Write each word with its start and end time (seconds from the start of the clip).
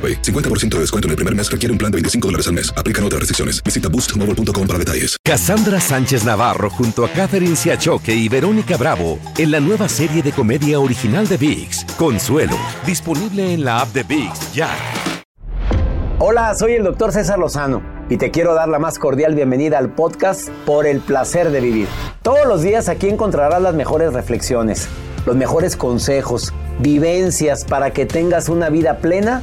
AroPay. 0.00 0.22
50% 0.22 0.76
de 0.76 0.80
descuento 0.80 1.08
en 1.08 1.10
el 1.10 1.16
primer 1.16 1.34
mes 1.34 1.50
requiere 1.50 1.72
un 1.72 1.78
plan 1.78 1.92
de 1.92 1.96
25 1.96 2.28
dólares 2.28 2.46
al 2.46 2.54
mes. 2.54 2.72
Aplican 2.74 3.04
otras 3.04 3.20
restricciones. 3.20 3.62
Visita 3.62 3.88
boostmobile.com 3.88 4.66
para 4.66 4.78
detalles. 4.78 5.16
Cassandra 5.22 5.80
Sánchez 5.80 6.24
Navarro 6.24 6.70
junto 6.70 7.04
a 7.04 7.08
Catherine 7.10 7.56
Siachoque 7.56 8.14
y 8.14 8.28
Verónica 8.28 8.76
Bravo 8.76 9.18
en 9.36 9.50
la 9.50 9.60
nueva 9.60 9.88
serie 9.88 10.22
de 10.22 10.32
comedia 10.32 10.80
original 10.80 11.28
de 11.28 11.36
VIX, 11.36 11.84
Consuelo, 11.96 12.56
disponible 12.86 13.52
en 13.52 13.64
la 13.64 13.80
app 13.80 13.92
de 13.92 14.02
VIX 14.02 14.52
ya. 14.54 14.70
Hola, 16.18 16.54
soy 16.54 16.74
el 16.74 16.84
doctor 16.84 17.12
César 17.12 17.38
Lozano 17.38 17.82
y 18.10 18.16
te 18.16 18.30
quiero 18.30 18.54
dar 18.54 18.68
la 18.68 18.78
más 18.78 18.98
cordial 18.98 19.34
bienvenida 19.34 19.78
al 19.78 19.94
podcast 19.94 20.48
Por 20.66 20.86
el 20.86 21.00
placer 21.00 21.50
de 21.50 21.60
vivir. 21.60 21.88
Todos 22.22 22.46
los 22.46 22.62
días 22.62 22.88
aquí 22.88 23.08
encontrarás 23.08 23.62
las 23.62 23.74
mejores 23.74 24.12
reflexiones, 24.12 24.88
los 25.26 25.36
mejores 25.36 25.76
consejos, 25.76 26.52
vivencias 26.80 27.64
para 27.64 27.92
que 27.92 28.04
tengas 28.04 28.48
una 28.48 28.68
vida 28.68 28.98
plena 28.98 29.42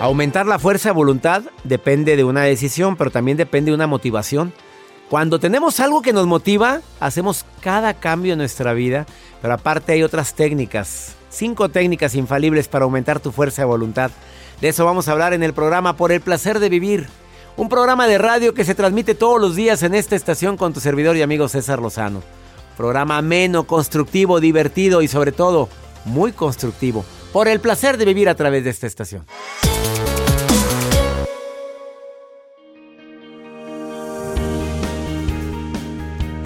Aumentar 0.00 0.46
la 0.46 0.60
fuerza 0.60 0.90
de 0.90 0.94
voluntad 0.94 1.42
depende 1.64 2.14
de 2.14 2.22
una 2.22 2.42
decisión, 2.42 2.96
pero 2.96 3.10
también 3.10 3.36
depende 3.36 3.72
de 3.72 3.74
una 3.74 3.88
motivación. 3.88 4.52
Cuando 5.10 5.40
tenemos 5.40 5.80
algo 5.80 6.02
que 6.02 6.12
nos 6.12 6.24
motiva, 6.24 6.82
hacemos 7.00 7.44
cada 7.60 7.94
cambio 7.94 8.34
en 8.34 8.38
nuestra 8.38 8.74
vida, 8.74 9.06
pero 9.42 9.54
aparte 9.54 9.92
hay 9.92 10.04
otras 10.04 10.34
técnicas, 10.34 11.16
cinco 11.30 11.68
técnicas 11.68 12.14
infalibles 12.14 12.68
para 12.68 12.84
aumentar 12.84 13.18
tu 13.18 13.32
fuerza 13.32 13.62
de 13.62 13.66
voluntad. 13.66 14.12
De 14.60 14.68
eso 14.68 14.84
vamos 14.84 15.08
a 15.08 15.12
hablar 15.12 15.32
en 15.32 15.42
el 15.42 15.52
programa 15.52 15.96
Por 15.96 16.12
el 16.12 16.20
placer 16.20 16.60
de 16.60 16.68
vivir, 16.68 17.08
un 17.56 17.68
programa 17.68 18.06
de 18.06 18.18
radio 18.18 18.54
que 18.54 18.64
se 18.64 18.76
transmite 18.76 19.16
todos 19.16 19.40
los 19.40 19.56
días 19.56 19.82
en 19.82 19.94
esta 19.94 20.14
estación 20.14 20.56
con 20.56 20.72
tu 20.72 20.78
servidor 20.78 21.16
y 21.16 21.22
amigo 21.22 21.48
César 21.48 21.80
Lozano. 21.80 22.22
Programa 22.76 23.18
ameno, 23.18 23.66
constructivo, 23.66 24.38
divertido 24.38 25.02
y 25.02 25.08
sobre 25.08 25.32
todo 25.32 25.68
muy 26.04 26.30
constructivo. 26.30 27.04
Por 27.32 27.48
el 27.48 27.60
placer 27.60 27.98
de 27.98 28.04
vivir 28.04 28.28
a 28.28 28.34
través 28.34 28.64
de 28.64 28.70
esta 28.70 28.86
estación. 28.86 29.26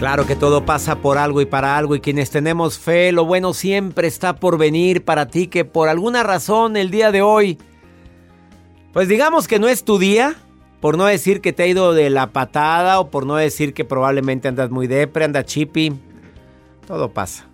Claro 0.02 0.26
que 0.26 0.34
todo 0.34 0.66
pasa 0.66 0.96
por 0.96 1.16
algo 1.16 1.40
y 1.40 1.46
para 1.46 1.78
algo 1.78 1.94
y 1.94 2.00
quienes 2.00 2.28
tenemos 2.30 2.76
fe, 2.76 3.12
lo 3.12 3.24
bueno 3.24 3.54
siempre 3.54 4.08
está 4.08 4.34
por 4.34 4.58
venir 4.58 5.04
para 5.04 5.28
ti 5.28 5.46
que 5.46 5.64
por 5.64 5.88
alguna 5.88 6.24
razón 6.24 6.76
el 6.76 6.90
día 6.90 7.12
de 7.12 7.22
hoy, 7.22 7.56
pues 8.92 9.06
digamos 9.06 9.46
que 9.46 9.60
no 9.60 9.68
es 9.68 9.84
tu 9.84 9.98
día, 9.98 10.34
por 10.80 10.98
no 10.98 11.04
decir 11.04 11.40
que 11.40 11.52
te 11.52 11.62
ha 11.62 11.66
ido 11.68 11.94
de 11.94 12.10
la 12.10 12.32
patada 12.32 12.98
o 12.98 13.10
por 13.12 13.26
no 13.26 13.36
decir 13.36 13.74
que 13.74 13.84
probablemente 13.84 14.48
andas 14.48 14.70
muy 14.70 14.88
depre, 14.88 15.24
andas 15.24 15.44
chippy, 15.44 15.92
todo 16.84 17.12
pasa. 17.12 17.46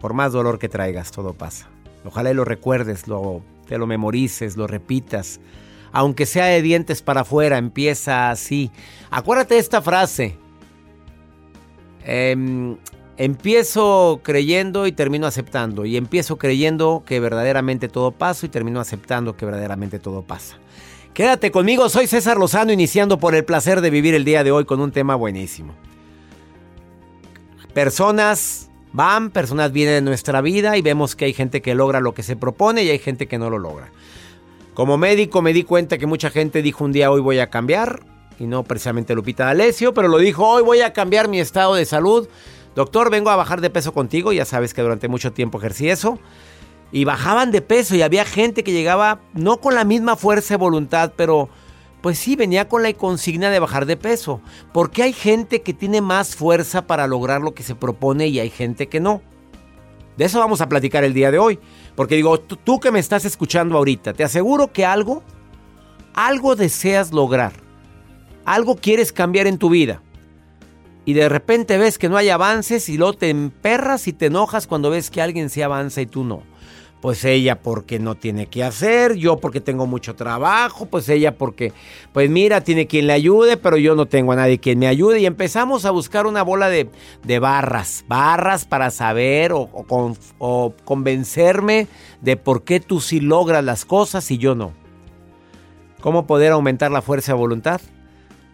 Por 0.00 0.14
más 0.14 0.30
dolor 0.30 0.60
que 0.60 0.68
traigas, 0.68 1.10
todo 1.10 1.34
pasa. 1.34 1.71
Ojalá 2.04 2.32
lo 2.32 2.44
recuerdes, 2.44 3.04
te 3.04 3.78
lo 3.78 3.86
memorices, 3.86 4.56
lo 4.56 4.66
repitas. 4.66 5.40
Aunque 5.92 6.26
sea 6.26 6.46
de 6.46 6.62
dientes 6.62 7.02
para 7.02 7.20
afuera, 7.20 7.58
empieza 7.58 8.30
así. 8.30 8.70
Acuérdate 9.10 9.54
de 9.54 9.60
esta 9.60 9.82
frase. 9.82 10.36
Em, 12.04 12.78
empiezo 13.18 14.20
creyendo 14.22 14.86
y 14.86 14.92
termino 14.92 15.26
aceptando. 15.26 15.84
Y 15.84 15.96
empiezo 15.96 16.38
creyendo 16.38 17.02
que 17.06 17.20
verdaderamente 17.20 17.88
todo 17.88 18.10
pasa 18.10 18.46
y 18.46 18.48
termino 18.48 18.80
aceptando 18.80 19.36
que 19.36 19.44
verdaderamente 19.44 19.98
todo 19.98 20.22
pasa. 20.22 20.56
Quédate 21.12 21.50
conmigo, 21.50 21.90
soy 21.90 22.06
César 22.06 22.38
Lozano, 22.38 22.72
iniciando 22.72 23.18
por 23.18 23.34
el 23.34 23.44
placer 23.44 23.82
de 23.82 23.90
vivir 23.90 24.14
el 24.14 24.24
día 24.24 24.42
de 24.44 24.50
hoy 24.50 24.64
con 24.64 24.80
un 24.80 24.92
tema 24.92 25.14
buenísimo. 25.14 25.74
Personas 27.74 28.70
van, 28.92 29.30
personas 29.30 29.72
vienen 29.72 30.04
de 30.04 30.10
nuestra 30.10 30.40
vida 30.40 30.76
y 30.76 30.82
vemos 30.82 31.16
que 31.16 31.24
hay 31.26 31.32
gente 31.32 31.62
que 31.62 31.74
logra 31.74 32.00
lo 32.00 32.14
que 32.14 32.22
se 32.22 32.36
propone 32.36 32.84
y 32.84 32.90
hay 32.90 32.98
gente 32.98 33.26
que 33.26 33.38
no 33.38 33.50
lo 33.50 33.58
logra. 33.58 33.90
Como 34.74 34.96
médico 34.96 35.42
me 35.42 35.52
di 35.52 35.64
cuenta 35.64 35.98
que 35.98 36.06
mucha 36.06 36.30
gente 36.30 36.62
dijo 36.62 36.84
un 36.84 36.92
día 36.92 37.10
hoy 37.10 37.20
voy 37.20 37.38
a 37.38 37.50
cambiar 37.50 38.00
y 38.38 38.46
no 38.46 38.64
precisamente 38.64 39.14
Lupita 39.14 39.44
D'Alessio, 39.46 39.94
pero 39.94 40.08
lo 40.08 40.18
dijo, 40.18 40.46
hoy 40.48 40.62
voy 40.62 40.80
a 40.80 40.92
cambiar 40.92 41.28
mi 41.28 41.40
estado 41.40 41.74
de 41.74 41.84
salud. 41.84 42.28
Doctor, 42.74 43.10
vengo 43.10 43.30
a 43.30 43.36
bajar 43.36 43.60
de 43.60 43.70
peso 43.70 43.92
contigo, 43.92 44.32
ya 44.32 44.44
sabes 44.44 44.72
que 44.72 44.82
durante 44.82 45.08
mucho 45.08 45.32
tiempo 45.32 45.58
ejercí 45.58 45.88
eso. 45.88 46.18
Y 46.90 47.04
bajaban 47.04 47.52
de 47.52 47.62
peso 47.62 47.94
y 47.94 48.02
había 48.02 48.24
gente 48.24 48.64
que 48.64 48.72
llegaba 48.72 49.20
no 49.34 49.58
con 49.58 49.74
la 49.74 49.84
misma 49.84 50.16
fuerza 50.16 50.54
de 50.54 50.58
voluntad, 50.58 51.12
pero 51.16 51.48
pues 52.02 52.18
sí, 52.18 52.36
venía 52.36 52.68
con 52.68 52.82
la 52.82 52.92
consigna 52.92 53.50
de 53.50 53.60
bajar 53.60 53.86
de 53.86 53.96
peso. 53.96 54.40
Porque 54.72 55.02
hay 55.02 55.12
gente 55.12 55.62
que 55.62 55.72
tiene 55.72 56.00
más 56.00 56.34
fuerza 56.36 56.86
para 56.86 57.06
lograr 57.06 57.40
lo 57.40 57.54
que 57.54 57.62
se 57.62 57.74
propone 57.74 58.26
y 58.26 58.40
hay 58.40 58.50
gente 58.50 58.88
que 58.88 59.00
no. 59.00 59.22
De 60.16 60.26
eso 60.26 60.38
vamos 60.38 60.60
a 60.60 60.68
platicar 60.68 61.04
el 61.04 61.14
día 61.14 61.30
de 61.30 61.38
hoy. 61.38 61.58
Porque 61.94 62.16
digo, 62.16 62.38
tú, 62.38 62.80
que 62.80 62.90
me 62.90 62.98
estás 62.98 63.24
escuchando 63.24 63.78
ahorita, 63.78 64.12
te 64.12 64.24
aseguro 64.24 64.72
que 64.72 64.84
algo, 64.84 65.22
algo 66.12 66.56
deseas 66.56 67.12
lograr 67.12 67.52
algo 68.44 68.76
quieres 68.76 69.12
cambiar 69.12 69.46
en 69.46 69.58
tu 69.58 69.70
vida 69.70 70.02
y 71.04 71.14
de 71.14 71.28
repente 71.28 71.78
ves 71.78 71.98
que 71.98 72.08
no 72.08 72.16
hay 72.16 72.28
avances 72.28 72.88
y 72.88 72.96
luego 72.96 73.14
te 73.14 73.30
emperras 73.30 74.06
y 74.06 74.12
te 74.12 74.26
enojas 74.26 74.66
cuando 74.66 74.90
ves 74.90 75.10
que 75.10 75.20
alguien 75.20 75.50
se 75.50 75.64
avanza 75.64 76.00
y 76.00 76.06
tú 76.06 76.22
no. 76.22 76.42
Pues 77.02 77.24
ella 77.24 77.58
porque 77.58 77.98
no 77.98 78.14
tiene 78.14 78.46
que 78.46 78.62
hacer, 78.62 79.16
yo 79.16 79.36
porque 79.38 79.60
tengo 79.60 79.88
mucho 79.88 80.14
trabajo, 80.14 80.86
pues 80.86 81.08
ella 81.08 81.36
porque, 81.36 81.72
pues 82.12 82.30
mira, 82.30 82.60
tiene 82.60 82.86
quien 82.86 83.08
le 83.08 83.12
ayude, 83.12 83.56
pero 83.56 83.76
yo 83.76 83.96
no 83.96 84.06
tengo 84.06 84.30
a 84.30 84.36
nadie 84.36 84.60
quien 84.60 84.78
me 84.78 84.86
ayude. 84.86 85.18
Y 85.18 85.26
empezamos 85.26 85.84
a 85.84 85.90
buscar 85.90 86.28
una 86.28 86.42
bola 86.42 86.68
de, 86.68 86.88
de 87.24 87.38
barras, 87.40 88.04
barras 88.06 88.64
para 88.66 88.92
saber 88.92 89.52
o, 89.52 89.68
o 90.38 90.74
convencerme 90.84 91.88
de 92.20 92.36
por 92.36 92.62
qué 92.62 92.78
tú 92.78 93.00
sí 93.00 93.18
logras 93.18 93.64
las 93.64 93.84
cosas 93.84 94.30
y 94.30 94.38
yo 94.38 94.54
no. 94.54 94.72
¿Cómo 96.00 96.24
poder 96.24 96.52
aumentar 96.52 96.92
la 96.92 97.02
fuerza 97.02 97.32
de 97.32 97.38
voluntad? 97.38 97.80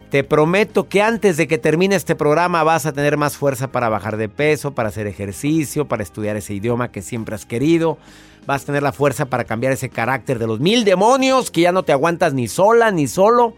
Te 0.09 0.23
prometo 0.23 0.89
que 0.89 1.03
antes 1.03 1.37
de 1.37 1.47
que 1.47 1.59
termine 1.59 1.95
este 1.95 2.15
programa 2.15 2.63
vas 2.63 2.87
a 2.87 2.93
tener 2.93 3.15
más 3.15 3.37
fuerza 3.37 3.71
para 3.71 3.89
bajar 3.89 4.17
de 4.17 4.27
peso, 4.27 4.73
para 4.73 4.89
hacer 4.89 5.05
ejercicio, 5.05 5.87
para 5.87 6.01
estudiar 6.01 6.35
ese 6.35 6.55
idioma 6.55 6.91
que 6.91 7.03
siempre 7.03 7.35
has 7.35 7.45
querido. 7.45 7.99
Vas 8.45 8.63
a 8.63 8.65
tener 8.67 8.83
la 8.83 8.91
fuerza 8.91 9.25
para 9.25 9.43
cambiar 9.43 9.73
ese 9.73 9.89
carácter 9.89 10.39
de 10.39 10.47
los 10.47 10.59
mil 10.59 10.85
demonios 10.85 11.51
que 11.51 11.61
ya 11.61 11.71
no 11.71 11.83
te 11.83 11.91
aguantas 11.91 12.33
ni 12.33 12.47
sola 12.47 12.91
ni 12.91 13.07
solo, 13.07 13.53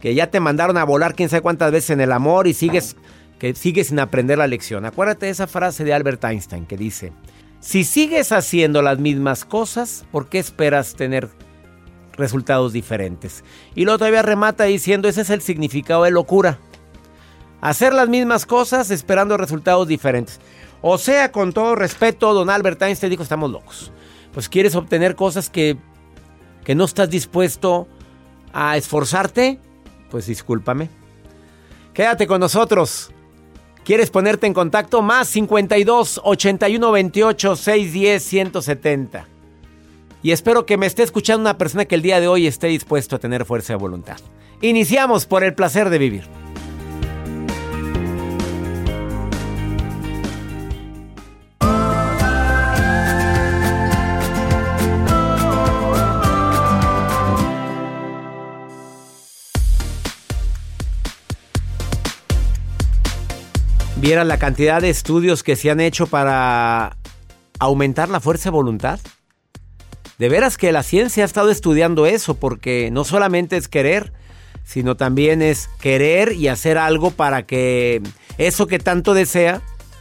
que 0.00 0.14
ya 0.14 0.30
te 0.30 0.40
mandaron 0.40 0.76
a 0.76 0.84
volar 0.84 1.14
quién 1.14 1.28
sabe 1.28 1.42
cuántas 1.42 1.72
veces 1.72 1.90
en 1.90 2.00
el 2.00 2.12
amor 2.12 2.46
y 2.46 2.54
sigues 2.54 2.96
que 3.38 3.54
sigues 3.54 3.88
sin 3.88 4.00
aprender 4.00 4.38
la 4.38 4.46
lección. 4.46 4.84
Acuérdate 4.84 5.26
de 5.26 5.32
esa 5.32 5.46
frase 5.46 5.84
de 5.84 5.94
Albert 5.94 6.24
Einstein 6.24 6.66
que 6.66 6.76
dice, 6.76 7.12
si 7.60 7.84
sigues 7.84 8.32
haciendo 8.32 8.82
las 8.82 8.98
mismas 8.98 9.44
cosas, 9.44 10.04
¿por 10.10 10.28
qué 10.28 10.38
esperas 10.38 10.94
tener 10.94 11.28
resultados 12.18 12.72
diferentes. 12.72 13.44
Y 13.74 13.84
luego 13.84 13.98
todavía 13.98 14.22
remata 14.22 14.64
diciendo, 14.64 15.08
ese 15.08 15.22
es 15.22 15.30
el 15.30 15.40
significado 15.40 16.02
de 16.02 16.10
locura. 16.10 16.58
Hacer 17.60 17.94
las 17.94 18.08
mismas 18.08 18.44
cosas 18.44 18.90
esperando 18.90 19.36
resultados 19.36 19.88
diferentes. 19.88 20.40
O 20.82 20.98
sea, 20.98 21.32
con 21.32 21.52
todo 21.52 21.74
respeto, 21.74 22.34
don 22.34 22.50
Albert 22.50 22.82
Einstein 22.82 23.10
dijo, 23.10 23.22
estamos 23.22 23.50
locos. 23.50 23.90
Pues 24.38 24.48
quieres 24.48 24.76
obtener 24.76 25.16
cosas 25.16 25.50
que, 25.50 25.76
que 26.62 26.76
no 26.76 26.84
estás 26.84 27.10
dispuesto 27.10 27.88
a 28.52 28.76
esforzarte, 28.76 29.58
pues 30.12 30.28
discúlpame. 30.28 30.90
Quédate 31.92 32.28
con 32.28 32.38
nosotros. 32.38 33.10
¿Quieres 33.82 34.10
ponerte 34.10 34.46
en 34.46 34.54
contacto? 34.54 35.02
Más 35.02 35.26
52 35.26 36.20
81 36.22 36.92
28 36.92 37.56
610 37.56 38.22
170. 38.22 39.26
Y 40.22 40.30
espero 40.30 40.66
que 40.66 40.76
me 40.76 40.86
esté 40.86 41.02
escuchando 41.02 41.40
una 41.40 41.58
persona 41.58 41.86
que 41.86 41.96
el 41.96 42.02
día 42.02 42.20
de 42.20 42.28
hoy 42.28 42.46
esté 42.46 42.68
dispuesto 42.68 43.16
a 43.16 43.18
tener 43.18 43.44
fuerza 43.44 43.72
de 43.72 43.78
voluntad. 43.80 44.18
Iniciamos 44.60 45.26
por 45.26 45.42
el 45.42 45.54
placer 45.54 45.90
de 45.90 45.98
vivir. 45.98 46.28
Viera 64.08 64.24
la 64.24 64.38
cantidad 64.38 64.80
de 64.80 64.88
estudios 64.88 65.42
que 65.42 65.54
se 65.54 65.70
han 65.70 65.80
hecho 65.80 66.06
para 66.06 66.96
aumentar 67.58 68.08
la 68.08 68.20
fuerza 68.20 68.44
de 68.44 68.54
voluntad. 68.54 68.98
De 70.16 70.30
veras 70.30 70.56
que 70.56 70.72
la 70.72 70.82
ciencia 70.82 71.24
ha 71.24 71.26
estado 71.26 71.50
estudiando 71.50 72.06
eso, 72.06 72.32
porque 72.32 72.90
no 72.90 73.04
solamente 73.04 73.58
es 73.58 73.68
querer, 73.68 74.14
sino 74.64 74.96
también 74.96 75.42
es 75.42 75.68
querer 75.78 76.32
y 76.32 76.48
hacer 76.48 76.78
algo 76.78 77.10
para 77.10 77.42
que 77.42 78.00
eso 78.38 78.66
que 78.66 78.78
tanto 78.78 79.12
desea, 79.12 79.60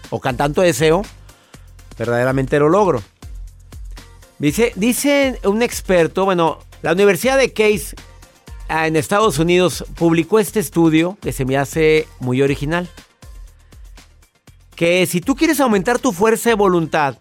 o 0.09 0.21
que 0.21 0.31
tanto 0.31 0.62
deseo, 0.62 1.01
verdaderamente 2.00 2.59
lo 2.59 2.69
logro. 2.69 3.04
Dice, 4.39 4.71
dice 4.77 5.38
un 5.44 5.62
experto, 5.62 6.24
bueno, 6.24 6.59
la 6.81 6.94
Universidad 6.94 7.38
de 7.38 7.51
Case 7.51 7.94
ah, 8.69 8.88
en 8.88 8.95
Estados 8.95 9.38
Unidos 9.38 9.83
publicó 9.98 10.39
este 10.39 10.62
estudio 10.62 11.18
que 11.21 11.33
se 11.33 11.44
me 11.44 11.57
hace 11.57 12.07
muy 12.21 12.42
original 12.42 12.89
que 14.77 15.06
si 15.07 15.21
tú 15.21 15.35
quieres 15.35 15.59
aumentar 15.59 15.97
tu 15.97 16.13
fuerza 16.13 16.50
de 16.50 16.56
voluntad, 16.56 17.18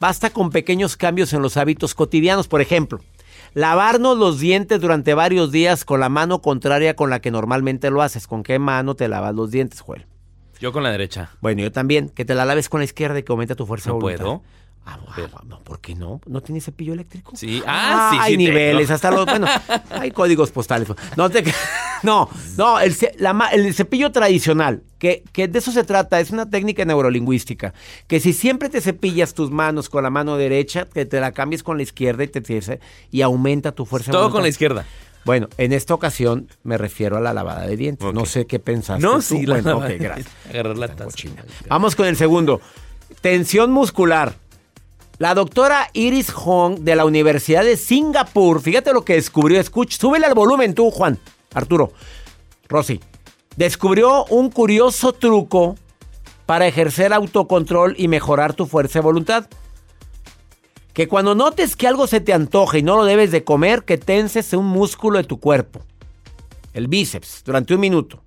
basta 0.00 0.28
con 0.30 0.50
pequeños 0.50 0.96
cambios 0.96 1.32
en 1.32 1.40
los 1.40 1.56
hábitos 1.56 1.94
cotidianos. 1.94 2.48
Por 2.48 2.60
ejemplo, 2.60 3.00
lavarnos 3.54 4.18
los 4.18 4.40
dientes 4.40 4.80
durante 4.80 5.14
varios 5.14 5.52
días 5.52 5.84
con 5.84 6.00
la 6.00 6.08
mano 6.08 6.42
contraria 6.42 6.96
con 6.96 7.08
la 7.08 7.20
que 7.20 7.30
normalmente 7.30 7.90
lo 7.90 8.02
haces. 8.02 8.26
¿Con 8.26 8.42
qué 8.42 8.58
mano 8.58 8.96
te 8.96 9.06
lavas 9.06 9.36
los 9.36 9.52
dientes, 9.52 9.80
Joel? 9.82 10.04
Yo 10.58 10.72
con 10.72 10.82
la 10.82 10.90
derecha. 10.90 11.30
Bueno, 11.40 11.62
yo 11.62 11.70
también. 11.70 12.08
Que 12.08 12.24
te 12.24 12.34
la 12.34 12.44
laves 12.44 12.68
con 12.68 12.80
la 12.80 12.84
izquierda 12.84 13.18
y 13.20 13.22
que 13.22 13.32
aumente 13.32 13.54
tu 13.54 13.66
fuerza 13.66 13.90
¿No 13.90 13.96
de 13.96 14.00
voluntad. 14.00 14.24
puedo? 14.24 14.42
Ah, 14.84 14.98
ah, 15.08 15.42
no, 15.46 15.60
¿por 15.60 15.80
qué 15.80 15.94
no? 15.94 16.20
¿No 16.26 16.40
tienes 16.40 16.64
cepillo 16.64 16.92
eléctrico? 16.92 17.36
Sí. 17.36 17.62
Ah, 17.66 18.10
sí, 18.12 18.18
Hay 18.20 18.32
sí 18.32 18.38
niveles, 18.38 18.86
tengo. 18.86 18.94
hasta 18.94 19.10
los... 19.12 19.26
Bueno, 19.26 19.46
hay 19.90 20.10
códigos 20.10 20.50
postales. 20.50 20.88
No, 21.16 21.30
te, 21.30 21.44
no, 22.02 22.28
no 22.56 22.78
el, 22.80 22.94
la 23.18 23.50
cepillo 23.72 24.12
tradicional, 24.12 24.82
que, 24.98 25.22
que 25.32 25.48
de 25.48 25.58
eso 25.58 25.72
se 25.72 25.84
trata, 25.84 26.20
es 26.20 26.30
una 26.30 26.48
técnica 26.48 26.84
neurolingüística, 26.84 27.74
que 28.06 28.20
si 28.20 28.32
siempre 28.32 28.68
te 28.68 28.80
cepillas 28.80 29.34
tus 29.34 29.50
manos 29.50 29.88
con 29.88 30.02
la 30.02 30.10
mano 30.10 30.36
derecha, 30.36 30.86
que 30.92 31.06
te 31.06 31.20
la 31.20 31.32
cambies 31.32 31.62
con 31.62 31.76
la 31.76 31.82
izquierda 31.82 32.24
y, 32.24 32.28
te, 32.28 32.80
y 33.10 33.22
aumenta 33.22 33.72
tu 33.72 33.84
fuerza 33.86 34.12
Todo 34.12 34.30
con 34.30 34.42
la 34.42 34.48
izquierda. 34.48 34.84
Bueno, 35.24 35.48
en 35.58 35.72
esta 35.72 35.92
ocasión 35.92 36.48
me 36.62 36.78
refiero 36.78 37.16
a 37.16 37.20
la 37.20 37.34
lavada 37.34 37.66
de 37.66 37.76
dientes. 37.76 38.14
No 38.14 38.26
sé 38.26 38.46
qué 38.46 38.60
pensaste 38.60 39.02
No, 39.02 39.16
tú. 39.16 39.22
sí, 39.22 39.44
la 39.44 39.54
bueno, 39.54 39.70
lavada 39.70 39.86
ok, 39.86 39.92
de 39.92 39.98
gracias. 39.98 40.28
Agarrar 40.48 40.78
la 40.78 40.88
taza. 40.88 41.16
Vamos 41.68 41.96
con 41.96 42.06
el 42.06 42.16
segundo. 42.16 42.60
Tensión 43.20 43.72
muscular. 43.72 44.34
La 45.18 45.34
doctora 45.34 45.88
Iris 45.94 46.30
Hong 46.30 46.80
de 46.80 46.94
la 46.94 47.04
Universidad 47.06 47.64
de 47.64 47.76
Singapur, 47.76 48.60
fíjate 48.60 48.92
lo 48.92 49.04
que 49.04 49.14
descubrió. 49.14 49.58
Escucha, 49.58 49.98
súbele 49.98 50.26
al 50.26 50.34
volumen 50.34 50.74
tú, 50.74 50.90
Juan. 50.90 51.18
Arturo. 51.56 51.92
Rosy. 52.68 53.00
Descubrió 53.56 54.26
un 54.26 54.50
curioso 54.50 55.14
truco 55.14 55.76
para 56.44 56.66
ejercer 56.66 57.12
autocontrol 57.12 57.94
y 57.96 58.08
mejorar 58.08 58.52
tu 58.52 58.66
fuerza 58.66 58.98
de 58.98 59.04
voluntad. 59.04 59.48
Que 60.92 61.08
cuando 61.08 61.34
notes 61.34 61.74
que 61.74 61.88
algo 61.88 62.06
se 62.06 62.20
te 62.20 62.34
antoja 62.34 62.78
y 62.78 62.82
no 62.82 62.96
lo 62.96 63.04
debes 63.06 63.30
de 63.30 63.42
comer, 63.42 63.84
que 63.84 63.96
tenses 63.96 64.52
un 64.52 64.66
músculo 64.66 65.16
de 65.18 65.24
tu 65.24 65.40
cuerpo. 65.40 65.80
El 66.74 66.88
bíceps, 66.88 67.42
durante 67.44 67.74
un 67.74 67.80
minuto. 67.80 68.22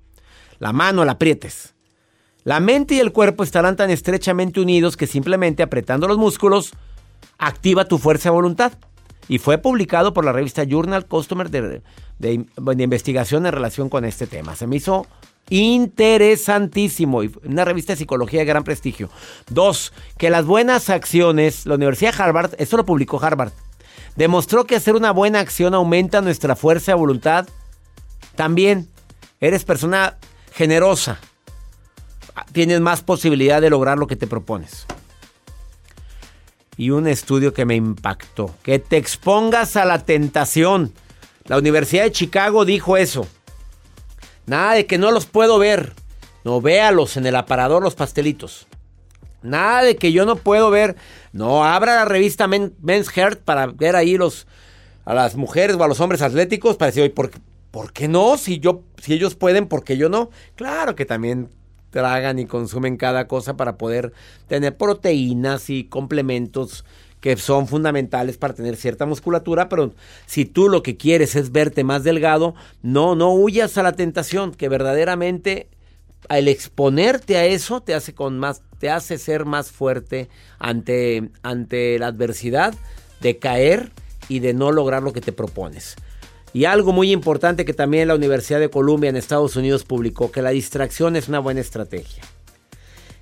La 0.57 0.73
mano 0.73 1.05
la 1.05 1.13
aprietes. 1.13 1.75
La 2.43 2.59
mente 2.59 2.95
y 2.95 2.99
el 2.99 3.11
cuerpo 3.11 3.43
estarán 3.43 3.75
tan 3.75 3.91
estrechamente 3.91 4.59
unidos 4.59 4.97
que 4.97 5.05
simplemente 5.05 5.61
apretando 5.61 6.07
los 6.07 6.17
músculos 6.17 6.71
activa 7.37 7.85
tu 7.85 7.99
fuerza 7.99 8.29
de 8.29 8.33
voluntad. 8.33 8.73
Y 9.29 9.37
fue 9.37 9.57
publicado 9.59 10.13
por 10.13 10.25
la 10.25 10.33
revista 10.33 10.63
Journal 10.63 11.05
Customer 11.05 11.49
de, 11.49 11.81
de- 12.17 12.83
investigación 12.83 13.45
en 13.45 13.53
relación 13.53 13.87
con 13.87 14.03
este 14.03 14.27
tema. 14.27 14.55
Se 14.55 14.67
me 14.67 14.75
hizo 14.75 15.05
interesantísimo. 15.49 17.21
Una 17.43 17.63
revista 17.63 17.93
de 17.93 17.97
psicología 17.97 18.39
de 18.39 18.45
gran 18.45 18.63
prestigio. 18.63 19.09
Dos, 19.49 19.93
que 20.17 20.29
las 20.29 20.45
buenas 20.45 20.89
acciones, 20.89 21.65
la 21.65 21.75
Universidad 21.75 22.13
de 22.15 22.23
Harvard, 22.23 22.51
esto 22.57 22.75
lo 22.75 22.85
publicó 22.85 23.23
Harvard, 23.23 23.51
demostró 24.15 24.65
que 24.65 24.75
hacer 24.75 24.95
una 24.95 25.11
buena 25.11 25.39
acción 25.39 25.73
aumenta 25.73 26.21
nuestra 26.21 26.55
fuerza 26.55 26.91
de 26.91 26.97
voluntad. 26.97 27.47
También 28.35 28.89
eres 29.39 29.63
persona 29.63 30.17
generosa. 30.53 31.19
Tienes 32.51 32.81
más 32.81 33.01
posibilidad 33.01 33.61
de 33.61 33.69
lograr 33.69 33.97
lo 33.97 34.07
que 34.07 34.15
te 34.15 34.25
propones. 34.27 34.85
Y 36.79 36.91
un 36.91 37.07
estudio 37.07 37.53
que 37.53 37.65
me 37.65 37.75
impactó. 37.75 38.55
Que 38.63 38.79
te 38.79 38.95
expongas 38.95 39.75
a 39.75 39.83
la 39.83 40.05
tentación. 40.05 40.93
La 41.43 41.57
Universidad 41.57 42.05
de 42.05 42.13
Chicago 42.13 42.63
dijo 42.63 42.95
eso. 42.95 43.27
Nada 44.45 44.75
de 44.75 44.85
que 44.85 44.97
no 44.97 45.11
los 45.11 45.25
puedo 45.25 45.59
ver. 45.59 45.91
No 46.45 46.61
véalos 46.61 47.17
en 47.17 47.25
el 47.25 47.35
aparador 47.35 47.83
los 47.83 47.95
pastelitos. 47.95 48.65
Nada 49.41 49.83
de 49.83 49.97
que 49.97 50.13
yo 50.13 50.25
no 50.25 50.37
puedo 50.37 50.69
ver. 50.69 50.95
No, 51.33 51.65
abra 51.65 51.95
la 51.95 52.05
revista 52.05 52.47
Men- 52.47 52.73
Men's 52.81 53.15
Health 53.15 53.39
para 53.43 53.67
ver 53.67 53.97
ahí 53.97 54.15
los, 54.17 54.47
a 55.03 55.13
las 55.13 55.35
mujeres 55.35 55.75
o 55.75 55.83
a 55.83 55.87
los 55.89 55.99
hombres 55.99 56.21
atléticos 56.21 56.77
para 56.77 56.91
decir, 56.91 57.13
¿por, 57.13 57.29
por 57.71 57.91
qué 57.91 58.07
no? 58.07 58.37
Si, 58.37 58.59
yo, 58.59 58.83
si 59.01 59.13
ellos 59.13 59.35
pueden, 59.35 59.67
¿por 59.67 59.83
qué 59.83 59.97
yo 59.97 60.07
no? 60.07 60.29
Claro 60.55 60.95
que 60.95 61.05
también 61.05 61.49
tragan 61.89 62.39
y 62.39 62.45
consumen 62.45 62.97
cada 62.97 63.27
cosa 63.27 63.57
para 63.57 63.77
poder 63.77 64.13
tener 64.47 64.77
proteínas 64.77 65.69
y 65.69 65.85
complementos 65.85 66.85
que 67.21 67.35
son 67.37 67.67
fundamentales 67.67 68.37
para 68.37 68.53
tener 68.53 68.77
cierta 68.77 69.05
musculatura, 69.05 69.67
pero 69.67 69.93
si 70.25 70.45
tú 70.45 70.69
lo 70.69 70.83
que 70.83 70.95
quieres 70.95 71.35
es 71.35 71.51
verte 71.51 71.83
más 71.83 72.03
delgado, 72.03 72.55
no, 72.81 73.15
no 73.15 73.33
huyas 73.33 73.77
a 73.77 73.83
la 73.83 73.91
tentación, 73.91 74.53
que 74.53 74.69
verdaderamente 74.69 75.67
al 76.29 76.47
exponerte 76.47 77.37
a 77.37 77.45
eso 77.45 77.81
te 77.81 77.93
hace 77.93 78.13
con 78.13 78.39
más 78.39 78.61
te 78.79 78.89
hace 78.89 79.17
ser 79.17 79.45
más 79.45 79.71
fuerte 79.71 80.29
ante 80.57 81.29
ante 81.43 81.97
la 81.99 82.07
adversidad 82.07 82.73
de 83.21 83.37
caer 83.37 83.91
y 84.27 84.39
de 84.39 84.53
no 84.53 84.71
lograr 84.71 85.01
lo 85.03 85.11
que 85.11 85.21
te 85.21 85.31
propones. 85.31 85.95
Y 86.53 86.65
algo 86.65 86.91
muy 86.91 87.11
importante 87.11 87.63
que 87.63 87.73
también 87.73 88.07
la 88.07 88.15
Universidad 88.15 88.59
de 88.59 88.69
Columbia 88.69 89.09
en 89.09 89.15
Estados 89.15 89.55
Unidos 89.55 89.83
publicó 89.83 90.31
que 90.31 90.41
la 90.41 90.49
distracción 90.49 91.15
es 91.15 91.27
una 91.27 91.39
buena 91.39 91.61
estrategia. 91.61 92.23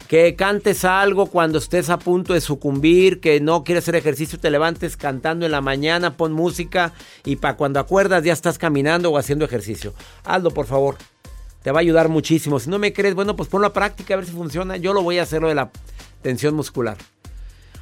Que 0.08 0.36
cantes 0.36 0.86
algo 0.86 1.26
cuando 1.26 1.58
estés 1.58 1.90
a 1.90 2.00
punto 2.00 2.34
de 2.34 2.40
sucumbir, 2.40 3.20
que 3.20 3.42
no 3.42 3.66
quieres 3.66 3.84
hacer 3.84 3.96
ejercicio, 3.96 4.40
te 4.40 4.50
levantes 4.50 4.96
cantando 4.96 5.46
en 5.46 5.52
la 5.52 5.60
mañana, 5.60 6.16
pon 6.16 6.32
música 6.32 6.94
y 7.26 7.36
para 7.36 7.58
cuando 7.58 7.82
acuerdas 7.82 8.24
ya 8.24 8.32
estás 8.32 8.58
caminando 8.58 9.12
o 9.12 9.18
haciendo 9.18 9.44
ejercicio. 9.44 9.94
Hazlo, 10.24 10.52
por 10.52 10.66
favor. 10.66 10.96
Te 11.62 11.72
va 11.72 11.80
a 11.80 11.82
ayudar 11.82 12.08
muchísimo. 12.08 12.62
Si 12.62 12.70
no 12.70 12.80
me 12.80 12.94
crees, 12.94 13.16
bueno, 13.16 13.36
pues 13.36 13.50
ponlo 13.50 13.68
a 13.68 13.74
práctica 13.74 14.14
a 14.14 14.18
ver 14.18 14.26
si 14.26 14.32
funciona. 14.32 14.78
Yo 14.78 14.94
lo 14.94 15.04
voy 15.04 15.20
a 15.20 15.24
hacer 15.24 15.42
lo 15.42 15.50
de 15.50 15.56
la 15.56 15.70
tensión 16.22 16.56
muscular. 16.56 16.96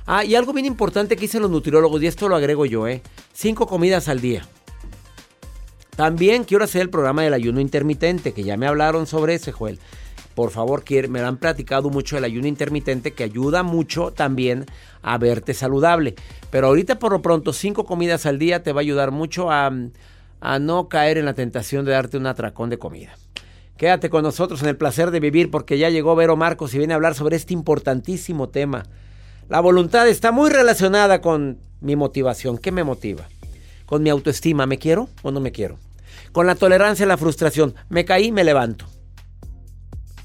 Ah, 0.08 0.26
y 0.26 0.34
algo 0.34 0.54
bien 0.54 0.66
importante 0.66 1.16
que 1.16 1.22
dicen 1.22 1.44
los 1.44 1.52
nutriólogos, 1.52 2.02
y 2.02 2.08
esto 2.08 2.28
lo 2.28 2.36
agrego 2.36 2.66
yo, 2.66 2.88
¿eh? 2.88 3.04
Cinco 3.34 3.68
comidas 3.68 4.08
al 4.08 4.22
día. 4.22 4.48
También 5.96 6.44
quiero 6.44 6.64
hacer 6.64 6.82
el 6.82 6.90
programa 6.90 7.24
del 7.24 7.34
ayuno 7.34 7.62
intermitente, 7.62 8.34
que 8.34 8.44
ya 8.44 8.58
me 8.58 8.68
hablaron 8.68 9.08
sobre 9.08 9.36
ese, 9.36 9.52
Joel. 9.52 9.80
Por 10.36 10.52
favor, 10.52 10.84
me 11.08 11.22
han 11.22 11.38
platicado 11.38 11.90
mucho 11.90 12.18
del 12.18 12.26
ayuno 12.26 12.48
intermitente, 12.48 13.14
que 13.14 13.24
ayuda 13.24 13.64
mucho 13.64 14.12
también 14.12 14.66
a 15.02 15.18
verte 15.18 15.54
saludable. 15.54 16.16
Pero 16.52 16.68
ahorita, 16.68 17.00
por 17.00 17.14
lo 17.14 17.22
pronto, 17.22 17.54
cinco 17.54 17.86
comidas 17.86 18.26
al 18.26 18.38
día 18.38 18.62
te 18.62 18.74
va 18.74 18.82
a 18.82 18.84
ayudar 18.84 19.12
mucho 19.12 19.50
a, 19.50 19.72
a 20.42 20.60
no 20.60 20.90
caer 20.90 21.18
en 21.18 21.26
la 21.26 21.34
tentación 21.34 21.86
de 21.86 21.94
darte 21.94 22.18
un 22.18 22.28
atracón 22.28 22.70
de 22.70 22.78
comida. 22.78 23.16
Quédate 23.78 24.10
con 24.10 24.24
nosotros 24.24 24.62
en 24.62 24.70
el 24.70 24.78
placer 24.78 25.12
de 25.12 25.22
vivir 25.22 25.50
porque 25.52 25.78
ya 25.78 25.90
llegó 25.90 26.16
Vero 26.16 26.36
Marcos 26.36 26.74
y 26.74 26.78
viene 26.78 26.94
a 26.94 26.96
hablar 26.96 27.16
sobre 27.16 27.38
este 27.38 27.54
importantísimo 27.54 28.50
tema. 28.50 28.86
La 29.48 29.62
voluntad 29.62 30.08
está 30.08 30.34
muy 30.34 30.50
relacionada 30.50 31.22
con 31.22 31.60
mi 31.80 31.96
motivación. 31.96 32.58
¿Qué 32.58 32.72
me 32.74 32.84
motiva? 32.84 33.28
Con 33.86 34.04
mi 34.04 34.10
autoestima. 34.10 34.66
¿Me 34.66 34.78
quiero 34.78 35.08
o 35.24 35.32
no 35.32 35.40
me 35.40 35.52
quiero? 35.52 35.78
Con 36.36 36.48
la 36.48 36.56
tolerancia 36.56 37.06
a 37.06 37.08
la 37.08 37.16
frustración. 37.16 37.76
Me 37.88 38.04
caí, 38.04 38.34
me 38.34 38.44
levanto. 38.44 38.88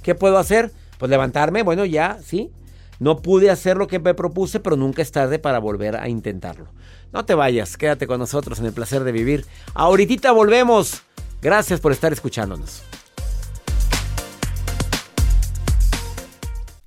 ¿Qué 0.02 0.16
puedo 0.16 0.38
hacer? 0.38 0.72
Pues 0.98 1.08
levantarme, 1.08 1.62
bueno, 1.62 1.84
ya, 1.84 2.18
sí. 2.20 2.50
No 2.98 3.22
pude 3.22 3.48
hacer 3.48 3.76
lo 3.76 3.86
que 3.86 4.00
me 4.00 4.12
propuse, 4.12 4.58
pero 4.58 4.74
nunca 4.74 5.02
es 5.02 5.12
tarde 5.12 5.38
para 5.38 5.60
volver 5.60 5.94
a 5.94 6.08
intentarlo. 6.08 6.66
No 7.12 7.24
te 7.24 7.36
vayas, 7.36 7.76
quédate 7.76 8.08
con 8.08 8.18
nosotros 8.18 8.58
en 8.58 8.66
el 8.66 8.72
placer 8.72 9.04
de 9.04 9.12
vivir. 9.12 9.46
Ahorita 9.72 10.32
volvemos. 10.32 11.02
Gracias 11.40 11.78
por 11.78 11.92
estar 11.92 12.12
escuchándonos. 12.12 12.82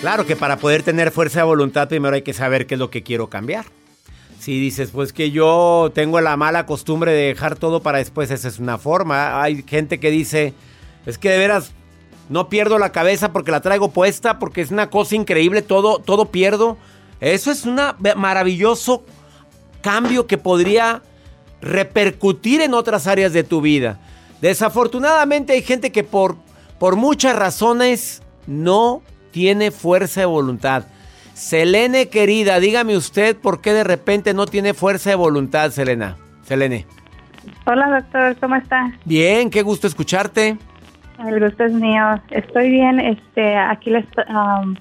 Claro 0.00 0.26
que 0.26 0.36
para 0.36 0.58
poder 0.58 0.84
tener 0.84 1.10
fuerza 1.10 1.40
de 1.40 1.44
voluntad 1.44 1.88
primero 1.88 2.14
hay 2.14 2.22
que 2.22 2.32
saber 2.32 2.68
qué 2.68 2.74
es 2.74 2.78
lo 2.78 2.88
que 2.88 3.02
quiero 3.02 3.28
cambiar. 3.28 3.66
Si 4.38 4.60
dices, 4.60 4.90
pues 4.92 5.12
que 5.12 5.32
yo 5.32 5.90
tengo 5.92 6.20
la 6.20 6.36
mala 6.36 6.66
costumbre 6.66 7.12
de 7.12 7.26
dejar 7.26 7.56
todo 7.56 7.82
para 7.82 7.98
después, 7.98 8.30
esa 8.30 8.46
es 8.46 8.60
una 8.60 8.78
forma. 8.78 9.42
Hay 9.42 9.64
gente 9.64 9.98
que 9.98 10.12
dice, 10.12 10.54
es 11.04 11.18
que 11.18 11.30
de 11.30 11.38
veras 11.38 11.72
no 12.28 12.48
pierdo 12.48 12.78
la 12.78 12.92
cabeza 12.92 13.32
porque 13.32 13.50
la 13.50 13.60
traigo 13.60 13.90
puesta, 13.90 14.38
porque 14.38 14.60
es 14.60 14.70
una 14.70 14.88
cosa 14.88 15.16
increíble, 15.16 15.62
todo, 15.62 15.98
todo 15.98 16.26
pierdo. 16.26 16.76
Eso 17.20 17.50
es 17.50 17.64
un 17.64 17.80
maravilloso 18.16 19.04
cambio 19.82 20.28
que 20.28 20.38
podría 20.38 21.02
repercutir 21.60 22.60
en 22.60 22.72
otras 22.72 23.08
áreas 23.08 23.32
de 23.32 23.42
tu 23.42 23.60
vida. 23.60 23.98
Desafortunadamente 24.40 25.54
hay 25.54 25.62
gente 25.62 25.90
que 25.90 26.04
por, 26.04 26.36
por 26.78 26.94
muchas 26.94 27.34
razones 27.34 28.22
no 28.46 29.02
tiene 29.38 29.70
fuerza 29.70 30.22
de 30.22 30.26
voluntad. 30.26 30.86
Selene, 31.32 32.08
querida, 32.08 32.58
dígame 32.58 32.96
usted 32.96 33.36
por 33.36 33.60
qué 33.60 33.72
de 33.72 33.84
repente 33.84 34.34
no 34.34 34.46
tiene 34.46 34.74
fuerza 34.74 35.10
de 35.10 35.14
voluntad, 35.14 35.70
Selena. 35.70 36.16
Selene. 36.42 36.86
Hola, 37.64 38.00
doctor, 38.00 38.36
¿cómo 38.40 38.56
está? 38.56 38.92
Bien, 39.04 39.48
qué 39.48 39.62
gusto 39.62 39.86
escucharte. 39.86 40.58
El 41.24 41.38
gusto 41.38 41.66
es 41.66 41.72
mío. 41.72 42.20
Estoy 42.30 42.68
bien. 42.68 42.98
Este, 42.98 43.56
aquí 43.56 43.90
les 43.90 44.06
um, 44.28 44.74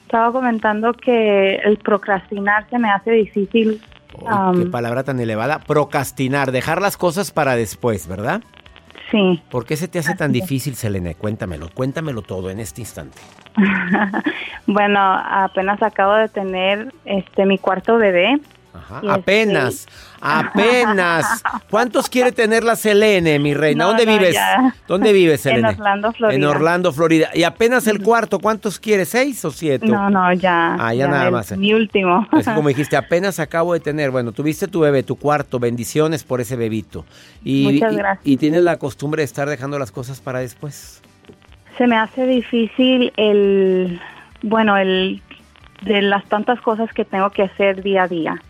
estaba 0.00 0.32
comentando 0.32 0.94
que 0.94 1.56
el 1.56 1.76
procrastinar 1.76 2.66
se 2.70 2.78
me 2.78 2.90
hace 2.90 3.10
difícil. 3.10 3.82
Uy, 4.14 4.32
um, 4.32 4.64
qué 4.64 4.70
palabra 4.70 5.04
tan 5.04 5.20
elevada. 5.20 5.58
Procrastinar, 5.58 6.52
dejar 6.52 6.80
las 6.80 6.96
cosas 6.96 7.30
para 7.32 7.54
después, 7.54 8.08
¿verdad? 8.08 8.40
Sí. 9.10 9.42
¿Por 9.50 9.66
qué 9.66 9.76
se 9.76 9.88
te 9.88 9.98
hace 9.98 10.14
tan 10.14 10.32
difícil, 10.32 10.74
Selene? 10.74 11.14
Cuéntamelo, 11.14 11.68
cuéntamelo 11.72 12.22
todo 12.22 12.50
en 12.50 12.60
este 12.60 12.80
instante. 12.80 13.18
bueno, 14.66 15.00
apenas 15.00 15.82
acabo 15.82 16.14
de 16.14 16.28
tener 16.28 16.92
este 17.04 17.46
mi 17.46 17.58
cuarto 17.58 17.96
bebé. 17.98 18.38
Ajá, 18.74 18.96
este- 18.98 19.10
apenas, 19.10 19.86
apenas. 20.20 21.42
¿Cuántos 21.70 22.08
quiere 22.08 22.32
tener 22.32 22.64
la 22.64 22.76
Selene, 22.76 23.38
mi 23.38 23.54
reina? 23.54 23.84
No, 23.84 23.88
¿Dónde 23.90 24.06
no, 24.06 24.12
vives? 24.18 24.34
ya. 24.34 24.74
¿Dónde 24.88 25.12
vives, 25.12 25.44
En 25.46 25.56
Selene? 25.56 25.68
Orlando, 25.70 26.12
Florida. 26.12 26.36
En 26.36 26.44
Orlando, 26.44 26.92
Florida. 26.92 27.28
Y 27.34 27.42
apenas 27.44 27.86
el 27.86 28.02
cuarto, 28.02 28.38
¿cuántos 28.38 28.78
quiere? 28.78 29.04
¿Seis 29.04 29.44
o 29.44 29.50
siete? 29.50 29.86
No, 29.86 30.08
no, 30.10 30.32
ya. 30.32 30.76
Ah, 30.78 30.94
ya 30.94 31.06
nada 31.08 31.26
el- 31.26 31.32
más. 31.32 31.56
Mi 31.56 31.74
último. 31.74 32.26
Es 32.38 32.48
como 32.48 32.68
dijiste, 32.68 32.96
apenas 32.96 33.38
acabo 33.40 33.74
de 33.74 33.80
tener, 33.80 34.10
bueno, 34.10 34.32
tuviste 34.32 34.68
tu 34.68 34.80
bebé, 34.80 35.02
tu 35.02 35.16
cuarto, 35.16 35.58
bendiciones 35.58 36.24
por 36.24 36.40
ese 36.40 36.56
bebito. 36.56 37.04
Y, 37.44 37.64
Muchas 37.74 37.92
y- 37.92 37.96
gracias. 37.96 38.26
y 38.26 38.36
tienes 38.36 38.62
la 38.62 38.78
costumbre 38.78 39.20
de 39.20 39.24
estar 39.24 39.48
dejando 39.48 39.78
las 39.78 39.92
cosas 39.92 40.20
para 40.20 40.38
después. 40.40 41.02
Se 41.78 41.86
me 41.86 41.96
hace 41.96 42.26
difícil 42.26 43.12
el, 43.16 44.00
bueno, 44.42 44.76
el 44.76 45.22
de 45.82 46.00
las 46.02 46.24
tantas 46.26 46.60
cosas 46.60 46.92
que 46.92 47.04
tengo 47.04 47.30
que 47.30 47.42
hacer 47.42 47.82
día 47.82 48.04
a 48.04 48.08
día. 48.08 48.42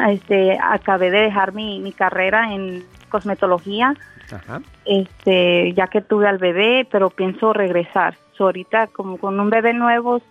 Este, 0.00 0.58
acabé 0.62 1.10
de 1.10 1.20
dejar 1.20 1.52
mi, 1.52 1.80
mi 1.80 1.92
carrera 1.92 2.52
en 2.52 2.84
cosmetología, 3.08 3.94
Ajá. 4.30 4.60
este, 4.84 5.72
ya 5.74 5.86
que 5.86 6.00
tuve 6.00 6.28
al 6.28 6.38
bebé, 6.38 6.86
pero 6.90 7.10
pienso 7.10 7.52
regresar. 7.52 8.16
So, 8.36 8.44
ahorita 8.44 8.88
como 8.88 9.16
con 9.18 9.38
un 9.40 9.50
bebé 9.50 9.74
nuevo 9.74 10.22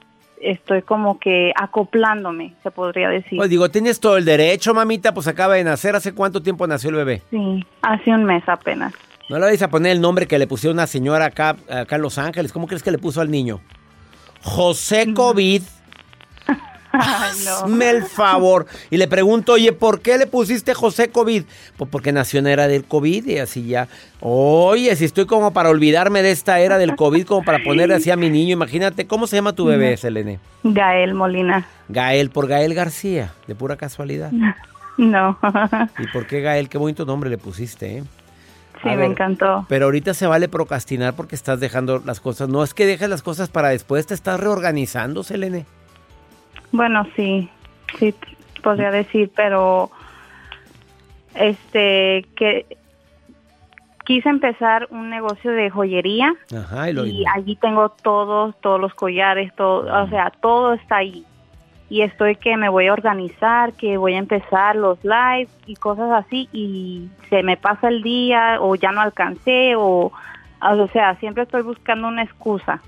estoy 0.42 0.82
como 0.82 1.20
que 1.20 1.52
acoplándome, 1.56 2.54
se 2.64 2.72
podría 2.72 3.10
decir. 3.10 3.38
Pues 3.38 3.50
digo, 3.50 3.70
tienes 3.70 4.00
todo 4.00 4.18
el 4.18 4.26
derecho, 4.26 4.74
mamita, 4.74 5.14
pues 5.14 5.28
acaba 5.28 5.56
de 5.56 5.64
nacer. 5.64 5.96
¿Hace 5.96 6.14
cuánto 6.14 6.42
tiempo 6.42 6.68
nació 6.68 6.90
el 6.92 6.96
bebé? 6.98 7.22
Sí, 7.32 7.66
hace 7.82 8.12
un 8.12 8.24
mes 8.26 8.44
apenas. 8.48 8.94
No 9.30 9.40
le 9.40 9.46
vais 9.46 9.62
a 9.62 9.70
poner 9.70 9.92
el 9.92 10.02
nombre 10.02 10.26
que 10.28 10.40
le 10.40 10.48
pusieron 10.48 10.78
una 10.78 10.88
señora 10.88 11.26
acá, 11.26 11.58
acá 11.70 11.98
en 11.98 12.02
Los 12.02 12.18
Ángeles. 12.18 12.54
¿Cómo 12.54 12.68
crees 12.68 12.84
que 12.84 12.92
le 12.92 12.98
puso 12.98 13.20
al 13.20 13.30
niño? 13.30 13.60
José 14.42 15.14
COVID. 15.14 15.64
Ay, 17.00 17.32
no. 17.46 17.52
Hazme 17.66 17.90
el 17.90 18.04
favor. 18.04 18.66
Y 18.90 18.98
le 18.98 19.08
pregunto, 19.08 19.54
oye, 19.54 19.72
¿por 19.74 20.02
qué 20.02 20.18
le 20.18 20.28
pusiste 20.28 20.74
José 20.74 21.10
COVID? 21.10 21.44
Pues 21.78 21.90
porque 21.90 22.12
nació 22.12 22.40
en 22.40 22.46
la 22.46 22.52
era 22.52 22.68
del 22.68 22.84
COVID 22.84 23.26
y 23.28 23.38
así 23.40 23.66
ya. 23.66 23.88
Oye, 24.20 24.96
si 24.96 25.06
estoy 25.06 25.26
como 25.26 25.54
para 25.54 25.70
olvidarme 25.70 26.22
de 26.22 26.32
esta 26.32 26.60
era 26.60 26.78
del 26.78 26.96
COVID, 26.96 27.26
como 27.26 27.44
para 27.44 27.64
ponerle 27.64 27.96
así 27.96 28.12
a 28.12 28.16
mi 28.16 28.30
niño. 28.30 28.54
Imagínate, 28.54 29.08
¿cómo 29.08 29.28
se 29.28 29.36
llama 29.36 29.54
tu 29.54 29.66
bebé, 29.66 29.96
Selene? 29.98 30.40
Gael 30.64 31.14
Molina. 31.14 31.68
Gael, 31.90 32.30
por 32.30 32.48
Gael 32.48 32.74
García, 32.74 33.34
de 33.48 33.56
pura 33.56 33.78
casualidad. 33.78 34.32
No, 34.98 35.38
¿Y 36.00 36.08
por 36.08 36.26
qué 36.26 36.42
Gael? 36.42 36.70
Qué 36.70 36.80
bonito 36.80 37.06
nombre 37.06 37.30
le 37.30 37.38
pusiste, 37.38 38.00
¿eh? 38.00 38.04
sí, 38.82 38.90
me 38.90 39.06
encantó. 39.06 39.66
Pero 39.70 39.86
ahorita 39.86 40.14
se 40.14 40.28
vale 40.28 40.50
procrastinar 40.50 41.14
porque 41.14 41.36
estás 41.36 41.60
dejando 41.60 42.02
las 42.06 42.20
cosas. 42.20 42.50
No 42.50 42.64
es 42.64 42.74
que 42.74 42.86
dejes 42.86 43.10
las 43.10 43.22
cosas 43.22 43.50
para 43.50 43.70
después, 43.70 44.08
te 44.08 44.14
estás 44.14 44.40
reorganizando, 44.40 45.24
Selene. 45.24 45.66
Bueno, 46.72 47.06
sí, 47.16 47.50
sí, 48.00 48.14
podría 48.62 48.92
decir, 48.92 49.32
pero 49.36 49.90
este, 51.36 52.26
que 52.36 52.66
quise 54.06 54.30
empezar 54.30 54.88
un 54.90 55.10
negocio 55.10 55.52
de 55.52 55.70
joyería 55.70 56.34
Ajá, 56.56 56.90
y 56.90 56.94
lo 56.94 57.06
y 57.06 57.26
allí 57.36 57.58
tengo 57.58 57.90
todos, 57.90 58.56
todos 58.62 58.80
los 58.80 58.94
collares, 58.94 59.54
todo, 59.56 60.04
o 60.04 60.08
sea, 60.08 60.32
todo 60.42 60.74
está 60.74 60.98
ahí. 60.98 61.26
Y 61.90 62.02
estoy 62.02 62.36
que 62.36 62.58
me 62.58 62.68
voy 62.68 62.88
a 62.88 62.94
organizar, 62.94 63.74
que 63.74 63.98
voy 63.98 64.14
a 64.14 64.18
empezar 64.18 64.76
los 64.76 64.98
lives 65.04 65.50
y 65.66 65.76
cosas 65.76 66.26
así 66.26 66.50
y 66.52 67.10
se 67.30 67.44
me 67.44 67.56
pasa 67.56 67.88
el 67.88 68.02
día 68.02 68.58
o 68.60 68.76
ya 68.76 68.92
no 68.92 69.02
alcancé 69.02 69.76
o, 69.76 70.12
o 70.62 70.88
sea, 70.90 71.16
siempre 71.16 71.44
estoy 71.44 71.62
buscando 71.62 72.08
una 72.08 72.24
excusa. 72.24 72.82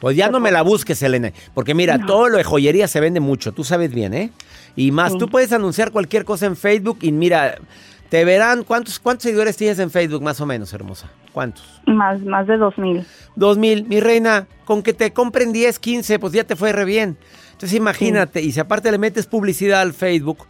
Pues 0.00 0.16
ya 0.16 0.28
no 0.28 0.40
me 0.40 0.50
la 0.50 0.62
busques, 0.62 0.98
Selene. 0.98 1.32
Porque 1.54 1.74
mira, 1.74 1.98
todo 2.04 2.28
lo 2.28 2.36
de 2.36 2.44
joyería 2.44 2.88
se 2.88 3.00
vende 3.00 3.20
mucho, 3.20 3.52
tú 3.52 3.64
sabes 3.64 3.92
bien, 3.94 4.12
¿eh? 4.14 4.30
Y 4.76 4.90
más, 4.90 5.12
Sí. 5.12 5.18
tú 5.18 5.28
puedes 5.28 5.52
anunciar 5.52 5.92
cualquier 5.92 6.24
cosa 6.24 6.46
en 6.46 6.56
Facebook 6.56 6.98
y 7.00 7.12
mira, 7.12 7.56
te 8.10 8.24
verán. 8.24 8.64
¿Cuántos, 8.64 8.98
cuántos 8.98 9.22
seguidores 9.24 9.56
tienes 9.56 9.78
en 9.78 9.90
Facebook, 9.90 10.22
más 10.22 10.40
o 10.40 10.46
menos, 10.46 10.72
hermosa? 10.72 11.10
¿Cuántos? 11.32 11.64
Más, 11.86 12.20
más 12.22 12.46
de 12.46 12.56
dos 12.56 12.76
mil. 12.76 13.04
Dos 13.34 13.56
mil. 13.56 13.84
Mi 13.84 14.00
reina, 14.00 14.46
con 14.64 14.82
que 14.82 14.92
te 14.92 15.12
compren 15.12 15.52
10, 15.52 15.78
15, 15.78 16.18
pues 16.18 16.32
ya 16.32 16.44
te 16.44 16.54
fue 16.56 16.72
re 16.72 16.84
bien. 16.84 17.16
Entonces 17.52 17.76
imagínate, 17.76 18.42
y 18.42 18.52
si 18.52 18.60
aparte 18.60 18.90
le 18.90 18.98
metes 18.98 19.26
publicidad 19.26 19.80
al 19.80 19.94
Facebook, 19.94 20.46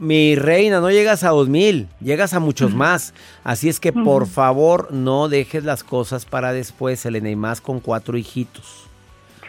mi 0.00 0.34
reina, 0.34 0.80
no 0.80 0.90
llegas 0.90 1.24
a 1.24 1.30
dos 1.30 1.48
mil, 1.48 1.88
llegas 2.00 2.34
a 2.34 2.40
muchos 2.40 2.74
más. 2.74 3.14
Así 3.44 3.68
es 3.68 3.80
que 3.80 3.92
por 3.92 4.26
favor 4.26 4.92
no 4.92 5.28
dejes 5.28 5.64
las 5.64 5.84
cosas 5.84 6.24
para 6.24 6.52
después, 6.52 7.04
Elena, 7.06 7.30
y 7.30 7.36
más 7.36 7.60
con 7.60 7.80
cuatro 7.80 8.16
hijitos. 8.16 8.86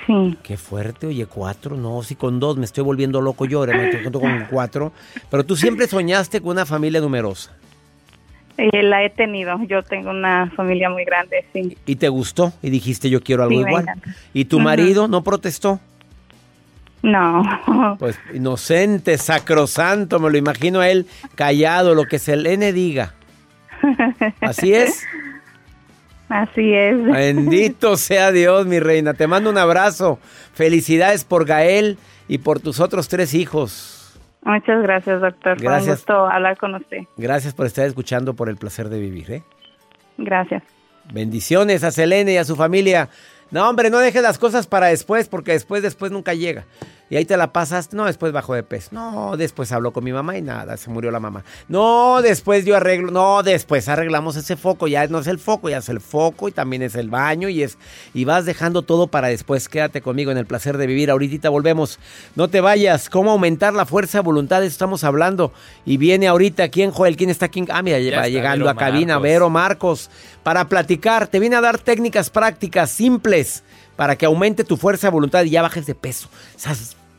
Sí. 0.05 0.37
Qué 0.41 0.55
fuerte, 0.55 1.07
oye, 1.07 1.25
cuatro, 1.25 1.75
no, 1.75 2.01
si 2.01 2.15
con 2.15 2.39
dos 2.39 2.55
me 2.55 2.63
estoy 2.63 2.83
volviendo 2.83 3.19
loco 3.19 3.43
yo, 3.45 3.59
ahora 3.59 3.75
me 3.75 3.89
estoy 3.89 4.09
con 4.09 4.45
cuatro. 4.49 4.93
Pero 5.29 5.45
tú 5.45 5.57
siempre 5.57 5.87
soñaste 5.87 6.39
con 6.39 6.51
una 6.51 6.65
familia 6.65 7.01
numerosa. 7.01 7.53
Eh, 8.57 8.81
la 8.83 9.03
he 9.03 9.09
tenido. 9.09 9.59
Yo 9.67 9.83
tengo 9.83 10.09
una 10.09 10.51
familia 10.55 10.89
muy 10.89 11.05
grande, 11.05 11.45
sí. 11.53 11.77
¿Y 11.85 11.95
te 11.97 12.09
gustó? 12.09 12.53
Y 12.61 12.69
dijiste, 12.69 13.09
yo 13.09 13.21
quiero 13.21 13.43
algo 13.43 13.55
Sí, 13.55 13.67
igual. 13.67 13.85
¿Y 14.33 14.45
tu 14.45 14.59
marido 14.59 15.07
no 15.07 15.23
protestó? 15.23 15.79
No. 17.07 17.95
Pues 17.99 18.19
inocente, 18.33 19.17
sacrosanto, 19.17 20.19
me 20.19 20.29
lo 20.29 20.37
imagino 20.37 20.81
a 20.81 20.89
él 20.89 21.07
callado, 21.35 21.95
lo 21.95 22.05
que 22.05 22.19
se 22.19 22.35
le 22.35 22.57
diga. 22.73 23.13
Así 24.41 24.73
es. 24.73 25.05
Así 26.29 26.73
es. 26.73 27.01
Bendito 27.05 27.95
sea 27.95 28.31
Dios, 28.31 28.65
mi 28.65 28.79
reina. 28.79 29.13
Te 29.13 29.27
mando 29.27 29.49
un 29.49 29.57
abrazo. 29.57 30.19
Felicidades 30.53 31.23
por 31.23 31.45
Gael 31.45 31.97
y 32.27 32.39
por 32.39 32.59
tus 32.59 32.79
otros 32.81 33.07
tres 33.07 33.33
hijos. 33.33 34.19
Muchas 34.43 34.81
gracias, 34.81 35.21
doctor. 35.21 35.57
Fue 35.57 35.67
un 35.67 35.73
Gracias. 35.73 35.97
gusto 35.99 36.27
hablar 36.27 36.57
con 36.57 36.75
usted. 36.75 36.99
Gracias 37.17 37.53
por 37.53 37.65
estar 37.65 37.85
escuchando 37.85 38.33
por 38.33 38.49
el 38.49 38.57
placer 38.57 38.89
de 38.89 38.99
vivir. 38.99 39.31
¿eh? 39.31 39.43
Gracias. 40.17 40.63
Bendiciones 41.13 41.83
a 41.83 41.91
Selene 41.91 42.33
y 42.33 42.37
a 42.37 42.43
su 42.43 42.55
familia. 42.55 43.09
No, 43.51 43.69
hombre, 43.69 43.89
no 43.89 43.99
dejes 43.99 44.21
las 44.21 44.37
cosas 44.37 44.67
para 44.67 44.87
después, 44.87 45.29
porque 45.29 45.53
después, 45.53 45.81
después 45.81 46.11
nunca 46.11 46.33
llega. 46.33 46.65
Y 47.09 47.15
ahí 47.15 47.25
te 47.25 47.37
la 47.37 47.53
pasas. 47.53 47.93
No, 47.93 48.05
después 48.05 48.33
bajo 48.33 48.53
de 48.53 48.63
peso. 48.63 48.89
No, 48.91 49.37
después 49.37 49.71
habló 49.71 49.93
con 49.93 50.03
mi 50.03 50.11
mamá 50.11 50.37
y 50.37 50.41
nada, 50.41 50.75
se 50.77 50.89
murió 50.89 51.09
la 51.09 51.19
mamá. 51.19 51.43
No, 51.69 52.21
después 52.21 52.65
yo 52.65 52.75
arreglo. 52.75 53.11
No, 53.11 53.43
después 53.43 53.87
arreglamos 53.87 54.35
ese 54.35 54.57
foco. 54.57 54.87
Ya 54.87 55.07
no 55.07 55.19
es 55.19 55.27
el 55.27 55.39
foco, 55.39 55.69
ya 55.69 55.77
es 55.77 55.89
el 55.89 56.01
foco 56.01 56.49
y 56.49 56.51
también 56.51 56.81
es 56.81 56.95
el 56.95 57.09
baño 57.09 57.47
y 57.49 57.63
es. 57.63 57.77
Y 58.13 58.25
vas 58.25 58.45
dejando 58.45 58.81
todo 58.81 59.07
para 59.07 59.29
después. 59.29 59.69
Quédate 59.69 60.01
conmigo 60.01 60.31
en 60.31 60.37
el 60.37 60.45
placer 60.45 60.77
de 60.77 60.87
vivir. 60.87 61.09
Ahorita 61.09 61.49
volvemos. 61.49 61.99
No 62.35 62.49
te 62.49 62.59
vayas. 62.59 63.09
¿Cómo 63.09 63.31
aumentar 63.31 63.73
la 63.73 63.85
fuerza 63.85 64.17
de 64.17 64.23
voluntad? 64.23 64.59
De 64.59 64.67
eso 64.67 64.73
estamos 64.73 65.03
hablando. 65.03 65.53
Y 65.85 65.97
viene 65.97 66.27
ahorita. 66.27 66.67
¿Quién, 66.69 66.91
Joel? 66.91 67.15
¿Quién 67.15 67.29
está 67.29 67.45
aquí? 67.45 67.63
Ah, 67.69 67.81
mira, 67.81 67.99
Ya 67.99 68.27
llegando 68.27 68.65
Vero 68.65 68.69
a 68.69 68.75
cabina. 68.75 69.13
Marcos. 69.13 69.23
Vero 69.23 69.49
Marcos. 69.49 70.09
Para 70.43 70.67
platicar. 70.67 71.27
Te 71.27 71.39
viene 71.39 71.55
a 71.55 71.61
dar 71.61 71.77
técnicas 71.79 72.29
prácticas 72.29 72.91
simples 72.91 73.63
para 73.97 74.15
que 74.15 74.25
aumente 74.25 74.63
tu 74.63 74.77
fuerza 74.77 75.07
de 75.07 75.11
voluntad 75.11 75.43
y 75.43 75.49
ya 75.49 75.61
bajes 75.61 75.85
de 75.85 75.95
peso. 75.95 76.29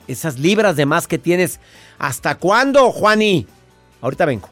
Esas, 0.07 0.39
libras 0.39 0.77
de 0.77 0.87
más 0.87 1.07
que 1.07 1.19
tienes. 1.19 1.61
¿Hasta 1.99 2.37
cuándo, 2.37 2.91
Juani? 2.93 3.47
Ahorita 4.01 4.25
vengo. 4.25 4.49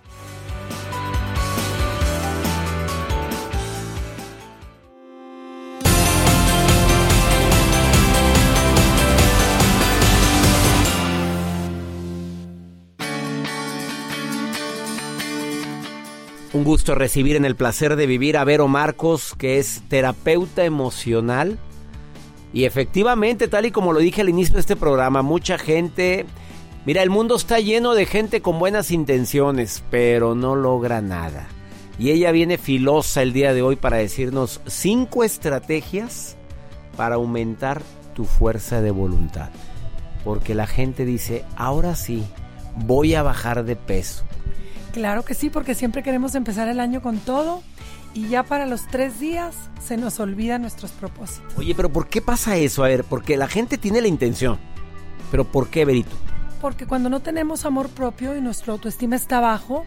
Un 16.53 16.65
gusto 16.65 16.95
recibir 16.95 17.37
en 17.37 17.45
el 17.45 17.55
placer 17.55 17.97
de 17.97 18.07
vivir 18.07 18.39
a 18.39 18.45
Vero 18.45 18.67
Marcos, 18.67 19.35
que 19.39 19.59
es 19.59 19.83
terapeuta 19.89 20.65
emocional. 20.65 21.59
Y 22.57 22.65
efectivamente, 22.65 23.49
tal 23.49 23.67
y 23.67 23.71
como 23.71 23.93
lo 23.93 23.99
dije 23.99 24.23
al 24.23 24.31
inicio 24.31 24.55
de 24.55 24.61
este 24.61 24.77
programa, 24.77 25.21
mucha 25.21 25.59
gente... 25.59 26.25
Mira, 26.87 27.03
el 27.03 27.11
mundo 27.11 27.37
está 27.37 27.61
lleno 27.61 27.93
de 27.93 28.07
gente 28.07 28.41
con 28.41 28.59
buenas 28.59 28.91
intenciones, 28.91 29.85
pero 29.91 30.35
no 30.35 30.57
logra 30.57 31.03
nada. 31.03 31.49
Y 31.99 32.13
ella 32.13 32.33
viene 32.33 32.57
filosa 32.57 33.21
el 33.21 33.35
día 33.35 33.53
de 33.53 33.61
hoy 33.61 33.77
para 33.77 33.99
decirnos 33.99 34.63
cinco 34.65 35.23
estrategias 35.23 36.39
para 36.97 37.17
aumentar 37.17 37.83
tu 38.15 38.25
fuerza 38.25 38.81
de 38.81 38.91
voluntad. 38.91 39.51
Porque 40.25 40.55
la 40.55 40.67
gente 40.67 41.05
dice, 41.05 41.45
ahora 41.57 41.95
sí, 41.95 42.25
voy 42.75 43.17
a 43.17 43.23
bajar 43.23 43.65
de 43.65 43.77
peso. 43.77 44.25
Claro 44.95 45.27
que 45.27 45.35
sí, 45.35 45.51
porque 45.51 45.75
siempre 45.75 46.03
queremos 46.03 46.35
empezar 46.35 46.69
el 46.69 46.81
año 46.81 47.03
con 47.03 47.19
todo 47.19 47.63
y 48.17 48.29
ya 48.29 48.45
para 48.45 48.65
los 48.65 48.87
tres 48.87 49.21
días 49.21 49.55
se 49.79 49.99
nos 49.99 50.21
olvidan 50.21 50.63
nuestros 50.63 50.91
propósitos. 50.93 51.53
Oye, 51.59 51.75
pero 51.75 51.91
¿por 51.91 52.09
qué 52.09 52.23
pasa 52.23 52.57
eso? 52.57 52.83
A 52.83 52.89
ver, 52.89 53.05
porque 53.05 53.37
la 53.37 53.47
gente 53.47 53.77
tiene 53.77 54.01
la 54.01 54.09
intención. 54.09 54.59
Pero 55.31 55.45
¿por 55.45 55.69
qué, 55.69 55.85
Berito? 55.85 56.17
Porque 56.63 56.87
cuando 56.87 57.11
no 57.11 57.21
tenemos 57.21 57.67
amor 57.67 57.91
propio 57.91 58.35
y 58.35 58.41
nuestra 58.41 58.73
autoestima 58.73 59.17
está 59.17 59.41
bajo, 59.41 59.85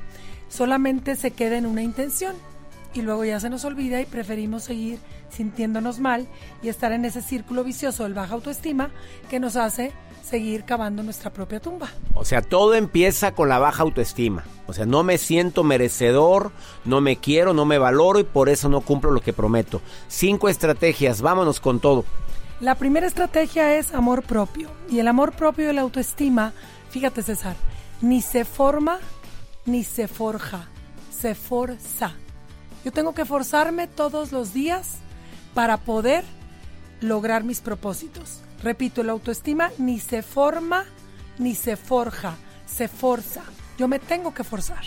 solamente 0.47 1.15
se 1.15 1.31
queda 1.31 1.57
en 1.57 1.65
una 1.65 1.81
intención 1.81 2.35
y 2.93 3.01
luego 3.01 3.25
ya 3.25 3.39
se 3.39 3.49
nos 3.49 3.65
olvida 3.65 3.99
y 3.99 4.05
preferimos 4.05 4.63
seguir 4.63 4.99
sintiéndonos 5.31 5.99
mal 5.99 6.27
y 6.61 6.69
estar 6.69 6.91
en 6.91 7.05
ese 7.05 7.23
círculo 7.23 7.63
vicioso 7.63 8.03
del 8.03 8.13
baja 8.13 8.35
autoestima 8.35 8.91
que 9.31 9.39
nos 9.39 9.55
hace 9.55 9.91
seguir 10.23 10.63
cavando 10.63 11.03
nuestra 11.03 11.31
propia 11.31 11.59
tumba. 11.59 11.89
O 12.13 12.25
sea, 12.25 12.41
todo 12.41 12.75
empieza 12.75 13.33
con 13.33 13.49
la 13.49 13.59
baja 13.59 13.83
autoestima. 13.83 14.43
O 14.67 14.73
sea, 14.73 14.85
no 14.85 15.03
me 15.03 15.17
siento 15.17 15.63
merecedor, 15.63 16.51
no 16.85 17.01
me 17.01 17.17
quiero, 17.17 17.53
no 17.53 17.65
me 17.65 17.77
valoro 17.77 18.19
y 18.19 18.23
por 18.23 18.49
eso 18.49 18.69
no 18.69 18.81
cumplo 18.81 19.11
lo 19.11 19.21
que 19.21 19.33
prometo. 19.33 19.81
Cinco 20.07 20.49
estrategias, 20.49 21.21
vámonos 21.21 21.59
con 21.59 21.79
todo. 21.79 22.05
La 22.59 22.75
primera 22.75 23.07
estrategia 23.07 23.75
es 23.75 23.93
amor 23.93 24.23
propio. 24.23 24.69
Y 24.89 24.99
el 24.99 25.07
amor 25.07 25.31
propio 25.31 25.69
y 25.69 25.73
la 25.73 25.81
autoestima, 25.81 26.53
fíjate 26.89 27.23
César, 27.23 27.55
ni 28.01 28.21
se 28.21 28.45
forma 28.45 28.99
ni 29.65 29.83
se 29.83 30.07
forja, 30.07 30.67
se 31.11 31.35
forza. 31.35 32.13
Yo 32.83 32.91
tengo 32.91 33.13
que 33.13 33.25
forzarme 33.25 33.87
todos 33.87 34.31
los 34.31 34.53
días 34.53 34.97
para 35.53 35.77
poder 35.77 36.23
lograr 37.01 37.43
mis 37.43 37.61
propósitos. 37.61 38.41
Repito, 38.63 39.03
la 39.03 39.13
autoestima 39.13 39.71
ni 39.77 39.99
se 39.99 40.21
forma 40.21 40.85
ni 41.39 41.55
se 41.55 41.75
forja, 41.77 42.35
se 42.65 42.87
forza. 42.87 43.43
Yo 43.77 43.87
me 43.87 43.97
tengo 43.97 44.33
que 44.33 44.43
forzar. 44.43 44.83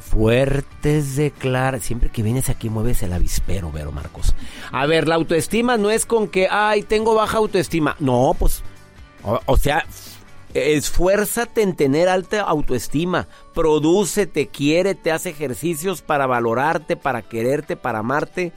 Fuertes 0.00 1.16
declaraciones. 1.16 1.86
Siempre 1.86 2.10
que 2.10 2.22
vienes 2.22 2.48
aquí 2.48 2.70
mueves 2.70 3.02
el 3.02 3.12
avispero, 3.12 3.72
Vero 3.72 3.92
Marcos. 3.92 4.34
A 4.70 4.86
ver, 4.86 5.08
la 5.08 5.16
autoestima 5.16 5.76
no 5.76 5.90
es 5.90 6.06
con 6.06 6.28
que, 6.28 6.48
ay, 6.48 6.84
tengo 6.84 7.14
baja 7.14 7.38
autoestima. 7.38 7.96
No, 7.98 8.34
pues, 8.38 8.62
o, 9.46 9.56
sea, 9.56 9.84
esfuérzate 10.54 11.62
en 11.62 11.74
tener 11.74 12.08
alta 12.08 12.42
autoestima. 12.42 13.26
Prodúcete, 13.52 14.46
quiérete, 14.46 15.10
haz 15.10 15.26
ejercicios 15.26 16.02
para 16.02 16.26
valorarte, 16.26 16.96
para 16.96 17.22
quererte, 17.22 17.76
para 17.76 17.98
amarte. 17.98 18.52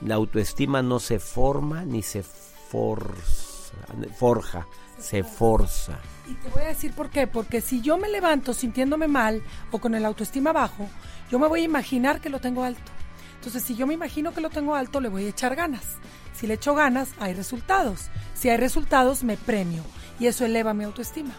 La 0.00 0.16
autoestima 0.16 0.82
no 0.82 0.98
se 0.98 1.20
forma 1.20 1.84
ni 1.84 2.02
se 2.02 2.24
forza, 2.72 3.74
forja, 4.18 4.66
se 4.98 5.22
forza. 5.22 5.98
Y 6.26 6.32
te 6.34 6.48
voy 6.48 6.62
a 6.62 6.68
decir 6.68 6.94
por 6.94 7.10
qué. 7.10 7.26
Porque 7.26 7.60
si 7.60 7.82
yo 7.82 7.98
me 7.98 8.08
levanto 8.08 8.54
sintiéndome 8.54 9.08
mal 9.08 9.42
o 9.70 9.78
con 9.78 9.94
el 9.94 10.06
autoestima 10.06 10.52
bajo, 10.52 10.88
yo 11.30 11.38
me 11.38 11.48
voy 11.48 11.60
a 11.60 11.64
imaginar 11.64 12.22
que 12.22 12.30
lo 12.30 12.40
tengo 12.40 12.64
alto. 12.64 12.90
Entonces, 13.34 13.62
si 13.62 13.74
yo 13.74 13.86
me 13.86 13.92
imagino 13.92 14.32
que 14.32 14.40
lo 14.40 14.48
tengo 14.48 14.74
alto, 14.74 15.02
le 15.02 15.10
voy 15.10 15.26
a 15.26 15.28
echar 15.28 15.54
ganas. 15.54 15.84
Si 16.34 16.46
le 16.46 16.54
echo 16.54 16.74
ganas, 16.74 17.10
hay 17.20 17.34
resultados. 17.34 18.08
Si 18.32 18.48
hay 18.48 18.56
resultados, 18.56 19.22
me 19.22 19.36
premio. 19.36 19.82
Y 20.18 20.26
eso 20.26 20.46
eleva 20.46 20.72
mi 20.72 20.84
autoestima. 20.84 21.34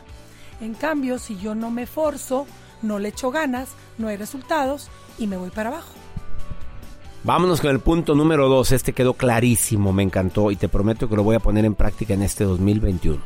En 0.62 0.76
cambio, 0.76 1.17
si 1.17 1.36
yo 1.39 1.56
no 1.56 1.72
me 1.72 1.88
forzo, 1.88 2.46
no 2.84 3.00
le 3.00 3.10
echo 3.10 3.32
ganas, 3.32 3.69
no 3.98 4.08
hay 4.08 4.17
resultados 4.17 4.89
y 5.17 5.26
me 5.26 5.38
voy 5.38 5.50
para 5.50 5.69
abajo. 5.69 6.03
Vámonos 7.26 7.62
con 7.62 7.70
el 7.70 7.80
punto 7.80 8.16
número 8.16 8.50
dos. 8.50 8.74
Este 8.74 8.92
quedó 8.92 9.14
clarísimo, 9.14 9.94
me 9.94 10.04
encantó 10.04 10.52
y 10.52 10.58
te 10.58 10.68
prometo 10.68 11.08
que 11.08 11.16
lo 11.16 11.24
voy 11.24 11.38
a 11.38 11.40
poner 11.40 11.64
en 11.64 11.74
práctica 11.74 12.14
en 12.14 12.22
este 12.22 12.44
2021. 12.44 13.22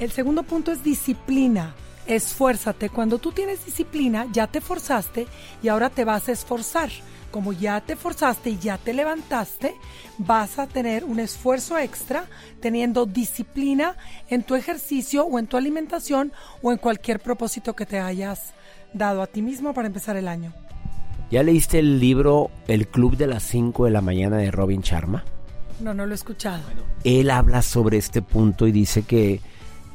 El 0.00 0.10
segundo 0.10 0.42
punto 0.42 0.72
es 0.72 0.82
disciplina. 0.82 1.72
Esfuérzate. 2.08 2.90
Cuando 2.90 3.18
tú 3.18 3.30
tienes 3.30 3.64
disciplina, 3.64 4.26
ya 4.32 4.48
te 4.48 4.60
forzaste 4.60 5.28
y 5.62 5.68
ahora 5.68 5.88
te 5.88 6.04
vas 6.04 6.28
a 6.28 6.32
esforzar. 6.32 6.90
Como 7.30 7.52
ya 7.52 7.80
te 7.80 7.94
forzaste 7.94 8.50
y 8.50 8.58
ya 8.58 8.76
te 8.76 8.92
levantaste, 8.92 9.76
vas 10.18 10.58
a 10.58 10.66
tener 10.66 11.04
un 11.04 11.20
esfuerzo 11.20 11.78
extra 11.78 12.24
teniendo 12.60 13.06
disciplina 13.06 13.96
en 14.28 14.42
tu 14.42 14.56
ejercicio 14.56 15.24
o 15.24 15.38
en 15.38 15.46
tu 15.46 15.56
alimentación 15.56 16.32
o 16.60 16.72
en 16.72 16.78
cualquier 16.78 17.20
propósito 17.20 17.76
que 17.76 17.86
te 17.86 18.00
hayas 18.00 18.52
dado 18.92 19.22
a 19.22 19.28
ti 19.28 19.42
mismo 19.42 19.74
para 19.74 19.86
empezar 19.86 20.16
el 20.16 20.26
año. 20.26 20.52
¿Ya 21.30 21.42
leíste 21.42 21.80
el 21.80 21.98
libro 21.98 22.50
El 22.68 22.86
Club 22.86 23.16
de 23.16 23.26
las 23.26 23.42
5 23.42 23.86
de 23.86 23.90
la 23.90 24.00
mañana 24.00 24.36
de 24.36 24.52
Robin 24.52 24.80
Sharma? 24.80 25.24
No, 25.80 25.92
no 25.92 26.06
lo 26.06 26.12
he 26.12 26.14
escuchado. 26.14 26.62
Él 27.02 27.30
habla 27.30 27.62
sobre 27.62 27.98
este 27.98 28.22
punto 28.22 28.66
y 28.66 28.72
dice 28.72 29.02
que 29.02 29.40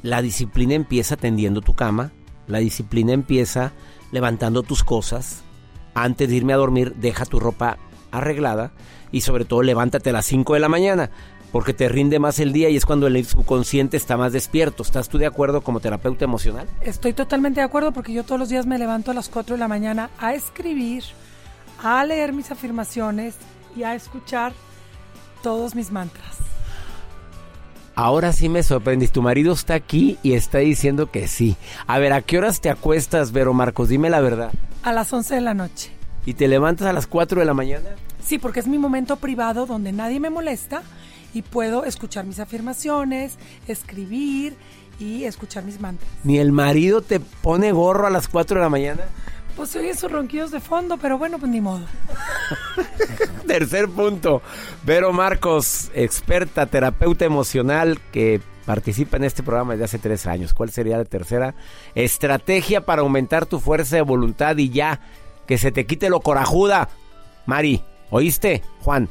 la 0.04 0.22
disciplina 0.22 0.74
empieza 0.74 1.16
tendiendo 1.16 1.62
tu 1.62 1.74
cama, 1.74 2.12
la 2.48 2.60
disciplina 2.60 3.14
empieza 3.14 3.72
levantando 4.12 4.62
tus 4.62 4.84
cosas, 4.84 5.44
antes 5.94 6.28
de 6.30 6.36
irme 6.36 6.54
a 6.54 6.58
dormir 6.58 6.96
deja 6.96 7.26
tu 7.26 7.40
ropa 7.40 7.78
arreglada 8.12 8.74
y 9.12 9.22
sobre 9.22 9.46
todo 9.46 9.64
levántate 9.64 10.10
a 10.10 10.14
las 10.14 10.26
5 10.26 10.54
de 10.54 10.60
la 10.60 10.70
mañana. 10.70 11.12
Porque 11.52 11.74
te 11.74 11.90
rinde 11.90 12.20
más 12.20 12.40
el 12.40 12.54
día 12.54 12.70
y 12.70 12.78
es 12.78 12.86
cuando 12.86 13.08
el 13.08 13.26
subconsciente 13.26 13.98
está 13.98 14.18
más 14.18 14.34
despierto. 14.34 14.84
¿Estás 14.84 15.10
tú 15.10 15.18
de 15.18 15.26
acuerdo 15.26 15.62
como 15.62 15.80
terapeuta 15.80 16.26
emocional? 16.26 16.68
Estoy 16.82 17.14
totalmente 17.14 17.60
de 17.60 17.66
acuerdo 17.66 17.92
porque 17.92 18.14
yo 18.14 18.24
todos 18.24 18.40
los 18.40 18.50
días 18.50 18.66
me 18.66 18.80
levanto 18.80 19.12
a 19.12 19.14
las 19.14 19.30
4 19.30 19.56
de 19.56 19.60
la 19.60 19.68
mañana 19.68 20.10
a 20.20 20.34
escribir, 20.34 21.04
a 21.84 22.04
leer 22.06 22.34
mis 22.34 22.52
afirmaciones 22.52 23.36
y 23.76 23.84
a 23.84 23.96
escuchar 23.96 24.54
todos 25.44 25.76
mis 25.76 25.92
mantras. 25.92 26.38
Ahora 27.96 28.32
sí 28.32 28.48
me 28.48 28.64
sorprendiste. 28.64 29.16
Tu 29.16 29.22
marido 29.22 29.54
está 29.54 29.74
aquí 29.74 30.18
y 30.24 30.34
está 30.34 30.60
diciendo 30.60 31.12
que 31.12 31.28
sí. 31.28 31.58
A 31.88 32.00
ver, 32.00 32.14
¿a 32.14 32.22
qué 32.22 32.38
horas 32.38 32.62
te 32.62 32.70
acuestas, 32.70 33.32
Vero 33.34 33.54
Marcos? 33.54 33.90
Dime 33.90 34.10
la 34.10 34.22
verdad. 34.22 34.52
A 34.84 34.94
las 34.94 35.12
11 35.12 35.36
de 35.36 35.42
la 35.42 35.54
noche. 35.54 35.92
¿Y 36.26 36.34
te 36.36 36.48
levantas 36.48 36.88
a 36.88 36.94
las 36.94 37.08
4 37.08 37.40
de 37.40 37.46
la 37.46 37.54
mañana? 37.54 37.90
Sí, 38.24 38.38
porque 38.38 38.60
es 38.60 38.68
mi 38.68 38.78
momento 38.78 39.18
privado 39.18 39.66
donde 39.66 39.92
nadie 39.92 40.20
me 40.20 40.30
molesta 40.30 40.84
y 41.34 41.42
puedo 41.42 41.86
escuchar 41.86 42.26
mis 42.26 42.40
afirmaciones, 42.40 43.38
escribir 43.68 44.56
y 45.00 45.24
escuchar 45.24 45.64
mis 45.64 45.80
mantras. 45.80 46.10
¿Ni 46.24 46.38
el 46.38 46.52
marido 46.52 47.02
te 47.02 47.20
pone 47.20 47.72
gorro 47.72 48.08
a 48.08 48.10
las 48.10 48.28
4 48.28 48.58
de 48.58 48.62
la 48.62 48.70
mañana? 48.70 49.04
Pues 49.56 49.76
oye 49.76 49.90
esos 49.90 50.12
ronquidos 50.12 50.52
de 50.52 50.60
fondo, 50.60 50.98
pero 50.98 51.18
bueno, 51.18 51.38
pues 51.38 51.52
ni 51.52 51.60
modo. 51.60 51.86
Tercer 53.48 53.90
punto. 53.90 54.42
Vero 54.84 55.12
Marcos, 55.12 55.92
experta, 55.94 56.66
terapeuta 56.68 57.26
emocional 57.26 58.00
que 58.12 58.42
participa 58.66 59.18
en 59.18 59.26
este 59.26 59.44
programa 59.44 59.74
desde 59.74 59.86
hace 59.86 60.00
tres 60.00 60.26
años. 60.26 60.54
¿Cuál 60.54 60.72
sería 60.72 60.98
la 60.98 61.06
tercera 61.06 61.56
estrategia 61.96 62.86
para 62.86 63.02
aumentar 63.02 63.46
tu 63.46 63.60
fuerza 63.60 63.98
de 63.98 64.02
voluntad 64.02 64.56
y 64.58 64.70
ya 64.70 65.02
que 65.48 65.58
se 65.58 65.72
te 65.72 65.86
quite 65.86 66.10
lo 66.10 66.22
corajuda? 66.22 66.90
Mari, 67.46 67.84
¿oíste? 68.10 68.64
Juan. 68.80 69.10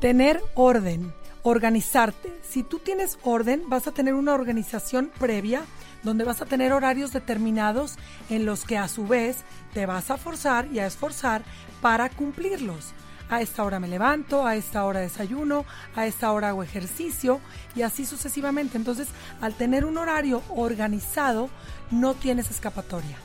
Tener 0.00 0.42
orden, 0.54 1.12
organizarte. 1.42 2.32
Si 2.42 2.62
tú 2.62 2.78
tienes 2.78 3.18
orden, 3.22 3.62
vas 3.68 3.86
a 3.86 3.92
tener 3.92 4.14
una 4.14 4.34
organización 4.34 5.10
previa 5.18 5.62
donde 6.02 6.24
vas 6.24 6.42
a 6.42 6.46
tener 6.46 6.72
horarios 6.72 7.12
determinados 7.12 7.96
en 8.28 8.44
los 8.44 8.64
que 8.64 8.78
a 8.78 8.88
su 8.88 9.06
vez 9.06 9.38
te 9.72 9.86
vas 9.86 10.10
a 10.10 10.16
forzar 10.16 10.66
y 10.72 10.78
a 10.78 10.86
esforzar 10.86 11.42
para 11.80 12.08
cumplirlos. 12.08 12.92
A 13.30 13.40
esta 13.40 13.64
hora 13.64 13.80
me 13.80 13.88
levanto, 13.88 14.46
a 14.46 14.56
esta 14.56 14.84
hora 14.84 15.00
desayuno, 15.00 15.64
a 15.96 16.06
esta 16.06 16.32
hora 16.32 16.48
hago 16.48 16.62
ejercicio 16.62 17.40
y 17.74 17.82
así 17.82 18.04
sucesivamente. 18.04 18.76
Entonces, 18.76 19.08
al 19.40 19.54
tener 19.54 19.84
un 19.84 19.96
horario 19.96 20.42
organizado, 20.50 21.48
no 21.90 22.14
tienes 22.14 22.50
escapatoria. 22.50 23.16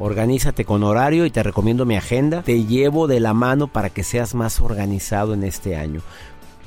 Organízate 0.00 0.64
con 0.64 0.82
horario 0.82 1.26
y 1.26 1.30
te 1.30 1.42
recomiendo 1.42 1.84
mi 1.84 1.94
agenda. 1.94 2.42
Te 2.42 2.64
llevo 2.64 3.06
de 3.06 3.20
la 3.20 3.34
mano 3.34 3.68
para 3.68 3.90
que 3.90 4.02
seas 4.02 4.34
más 4.34 4.58
organizado 4.58 5.34
en 5.34 5.44
este 5.44 5.76
año 5.76 6.00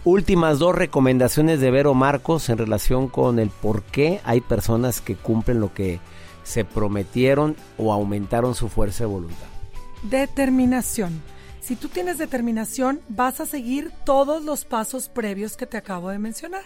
últimas 0.05 0.59
dos 0.59 0.75
recomendaciones 0.75 1.59
de 1.59 1.71
Vero 1.71 1.93
Marcos 1.93 2.49
en 2.49 2.57
relación 2.57 3.07
con 3.07 3.39
el 3.39 3.49
por 3.49 3.83
qué 3.83 4.19
hay 4.23 4.41
personas 4.41 5.01
que 5.01 5.15
cumplen 5.15 5.59
lo 5.59 5.73
que 5.73 5.99
se 6.43 6.65
prometieron 6.65 7.55
o 7.77 7.93
aumentaron 7.93 8.53
su 8.55 8.67
fuerza 8.67 9.05
de 9.05 9.09
voluntad. 9.09 9.47
Determinación. 10.03 11.21
Si 11.61 11.77
tú 11.77 11.87
tienes 11.87 12.17
determinación, 12.17 12.99
vas 13.07 13.39
a 13.39 13.45
seguir 13.45 13.91
todos 14.03 14.43
los 14.43 14.65
pasos 14.65 15.07
previos 15.07 15.55
que 15.55 15.65
te 15.65 15.77
acabo 15.77 16.09
de 16.09 16.19
mencionar. 16.19 16.65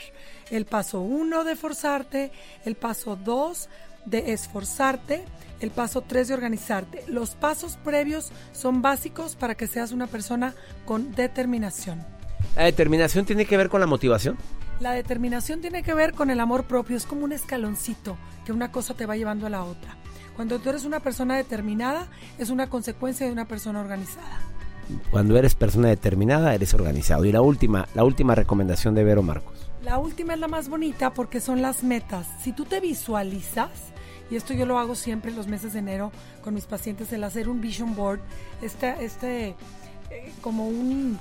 El 0.49 0.65
paso 0.65 1.01
uno 1.01 1.43
de 1.43 1.55
forzarte, 1.55 2.31
el 2.65 2.75
paso 2.75 3.15
dos 3.15 3.69
de 4.05 4.33
esforzarte, 4.33 5.23
el 5.59 5.69
paso 5.69 6.01
tres 6.01 6.29
de 6.29 6.33
organizarte. 6.33 7.03
Los 7.07 7.35
pasos 7.35 7.77
previos 7.83 8.31
son 8.53 8.81
básicos 8.81 9.35
para 9.35 9.53
que 9.53 9.67
seas 9.67 9.91
una 9.91 10.07
persona 10.07 10.55
con 10.85 11.13
determinación. 11.13 12.16
¿La 12.55 12.63
determinación 12.63 13.25
tiene 13.25 13.45
que 13.45 13.57
ver 13.57 13.69
con 13.69 13.79
la 13.79 13.87
motivación? 13.87 14.37
La 14.79 14.91
determinación 14.91 15.61
tiene 15.61 15.83
que 15.83 15.93
ver 15.93 16.13
con 16.13 16.29
el 16.29 16.39
amor 16.39 16.65
propio, 16.65 16.97
es 16.97 17.05
como 17.05 17.23
un 17.23 17.31
escaloncito 17.31 18.17
que 18.45 18.51
una 18.51 18.71
cosa 18.71 18.93
te 18.93 19.05
va 19.05 19.15
llevando 19.15 19.47
a 19.47 19.49
la 19.49 19.63
otra. 19.63 19.95
Cuando 20.35 20.59
tú 20.59 20.69
eres 20.69 20.85
una 20.85 20.99
persona 20.99 21.35
determinada, 21.35 22.07
es 22.37 22.51
una 22.51 22.69
consecuencia 22.69 23.25
de 23.25 23.31
una 23.31 23.47
persona 23.47 23.81
organizada. 23.81 24.39
Cuando 25.09 25.37
eres 25.37 25.55
persona 25.55 25.89
determinada, 25.89 26.53
eres 26.53 26.73
organizado. 26.73 27.25
Y 27.25 27.31
la 27.31 27.41
última, 27.41 27.87
la 27.95 28.03
última 28.03 28.35
recomendación 28.35 28.93
de 28.93 29.03
Vero 29.03 29.23
Marcos. 29.23 29.69
La 29.83 29.97
última 29.97 30.35
es 30.35 30.39
la 30.39 30.47
más 30.47 30.69
bonita 30.69 31.13
porque 31.13 31.39
son 31.39 31.61
las 31.61 31.83
metas. 31.83 32.27
Si 32.41 32.53
tú 32.53 32.65
te 32.65 32.79
visualizas, 32.79 33.69
y 34.29 34.35
esto 34.35 34.53
yo 34.53 34.65
lo 34.65 34.77
hago 34.77 34.95
siempre 34.95 35.31
en 35.31 35.37
los 35.37 35.47
meses 35.47 35.73
de 35.73 35.79
enero 35.79 36.11
con 36.43 36.53
mis 36.53 36.65
pacientes, 36.65 37.11
el 37.13 37.23
hacer 37.23 37.49
un 37.49 37.59
vision 37.61 37.95
board, 37.95 38.19
este, 38.61 38.93
este 39.03 39.55
eh, 40.09 40.33
como 40.41 40.67
un 40.67 41.17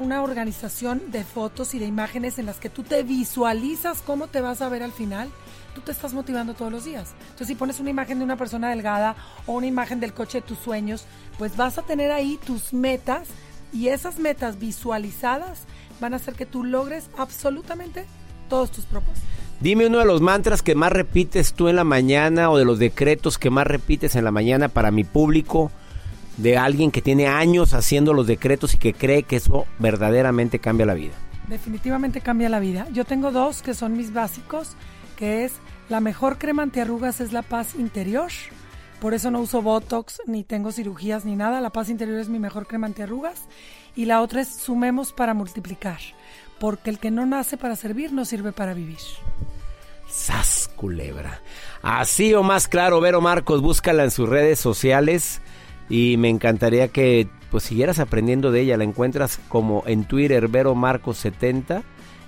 una 0.00 0.22
organización 0.22 1.02
de 1.12 1.24
fotos 1.24 1.74
y 1.74 1.78
de 1.78 1.86
imágenes 1.86 2.38
en 2.38 2.46
las 2.46 2.58
que 2.58 2.70
tú 2.70 2.82
te 2.82 3.02
visualizas 3.02 4.02
cómo 4.02 4.26
te 4.26 4.40
vas 4.40 4.62
a 4.62 4.68
ver 4.70 4.82
al 4.82 4.92
final, 4.92 5.30
tú 5.74 5.82
te 5.82 5.92
estás 5.92 6.14
motivando 6.14 6.54
todos 6.54 6.72
los 6.72 6.84
días. 6.84 7.14
Entonces, 7.20 7.48
si 7.48 7.54
pones 7.54 7.78
una 7.80 7.90
imagen 7.90 8.18
de 8.18 8.24
una 8.24 8.36
persona 8.36 8.70
delgada 8.70 9.14
o 9.46 9.52
una 9.52 9.66
imagen 9.66 10.00
del 10.00 10.14
coche 10.14 10.40
de 10.40 10.46
tus 10.46 10.58
sueños, 10.58 11.04
pues 11.38 11.56
vas 11.56 11.78
a 11.78 11.82
tener 11.82 12.10
ahí 12.10 12.40
tus 12.44 12.72
metas 12.72 13.28
y 13.72 13.88
esas 13.88 14.18
metas 14.18 14.58
visualizadas 14.58 15.60
van 16.00 16.14
a 16.14 16.16
hacer 16.16 16.34
que 16.34 16.46
tú 16.46 16.64
logres 16.64 17.10
absolutamente 17.18 18.06
todos 18.48 18.70
tus 18.70 18.86
propósitos. 18.86 19.28
Dime 19.60 19.86
uno 19.86 19.98
de 19.98 20.06
los 20.06 20.22
mantras 20.22 20.62
que 20.62 20.74
más 20.74 20.90
repites 20.90 21.52
tú 21.52 21.68
en 21.68 21.76
la 21.76 21.84
mañana 21.84 22.50
o 22.50 22.56
de 22.56 22.64
los 22.64 22.78
decretos 22.78 23.36
que 23.36 23.50
más 23.50 23.66
repites 23.66 24.16
en 24.16 24.24
la 24.24 24.30
mañana 24.30 24.70
para 24.70 24.90
mi 24.90 25.04
público 25.04 25.70
de 26.36 26.56
alguien 26.56 26.90
que 26.90 27.02
tiene 27.02 27.26
años 27.26 27.74
haciendo 27.74 28.12
los 28.12 28.26
decretos 28.26 28.74
y 28.74 28.78
que 28.78 28.94
cree 28.94 29.22
que 29.24 29.36
eso 29.36 29.66
verdaderamente 29.78 30.58
cambia 30.58 30.86
la 30.86 30.94
vida? 30.94 31.14
Definitivamente 31.48 32.20
cambia 32.20 32.48
la 32.48 32.60
vida. 32.60 32.86
Yo 32.92 33.04
tengo 33.04 33.32
dos 33.32 33.62
que 33.62 33.74
son 33.74 33.96
mis 33.96 34.12
básicos, 34.12 34.76
que 35.16 35.44
es 35.44 35.52
la 35.90 36.00
mejor 36.00 36.38
crema 36.38 36.62
antiarrugas 36.62 37.20
es 37.20 37.32
la 37.32 37.42
paz 37.42 37.74
interior. 37.74 38.30
Por 39.00 39.12
eso 39.12 39.32
no 39.32 39.40
uso 39.40 39.60
Botox, 39.60 40.20
ni 40.26 40.44
tengo 40.44 40.70
cirugías, 40.70 41.24
ni 41.24 41.34
nada. 41.34 41.60
La 41.60 41.70
paz 41.70 41.88
interior 41.88 42.20
es 42.20 42.28
mi 42.28 42.38
mejor 42.38 42.68
crema 42.68 42.86
antiarrugas. 42.86 43.48
Y 43.96 44.04
la 44.04 44.22
otra 44.22 44.42
es 44.42 44.48
sumemos 44.48 45.12
para 45.12 45.34
multiplicar. 45.34 45.98
Porque 46.60 46.90
el 46.90 47.00
que 47.00 47.10
no 47.10 47.26
nace 47.26 47.56
para 47.56 47.74
servir 47.74 48.12
no 48.12 48.24
sirve 48.24 48.52
para 48.52 48.72
vivir. 48.72 48.98
Sas 50.08 50.70
culebra. 50.76 51.40
Así 51.82 52.34
o 52.34 52.44
más 52.44 52.68
claro, 52.68 53.00
Vero 53.00 53.20
Marcos, 53.20 53.60
búscala 53.60 54.04
en 54.04 54.12
sus 54.12 54.28
redes 54.28 54.60
sociales 54.60 55.40
y 55.90 56.16
me 56.16 56.28
encantaría 56.28 56.88
que 56.88 57.28
pues 57.50 57.64
siguieras 57.64 57.98
aprendiendo 57.98 58.52
de 58.52 58.60
ella. 58.62 58.78
La 58.78 58.84
encuentras 58.84 59.40
como 59.48 59.82
en 59.86 60.04
Twitter 60.04 60.48
Vero 60.48 60.74
Marcos 60.74 61.18
70, 61.18 61.82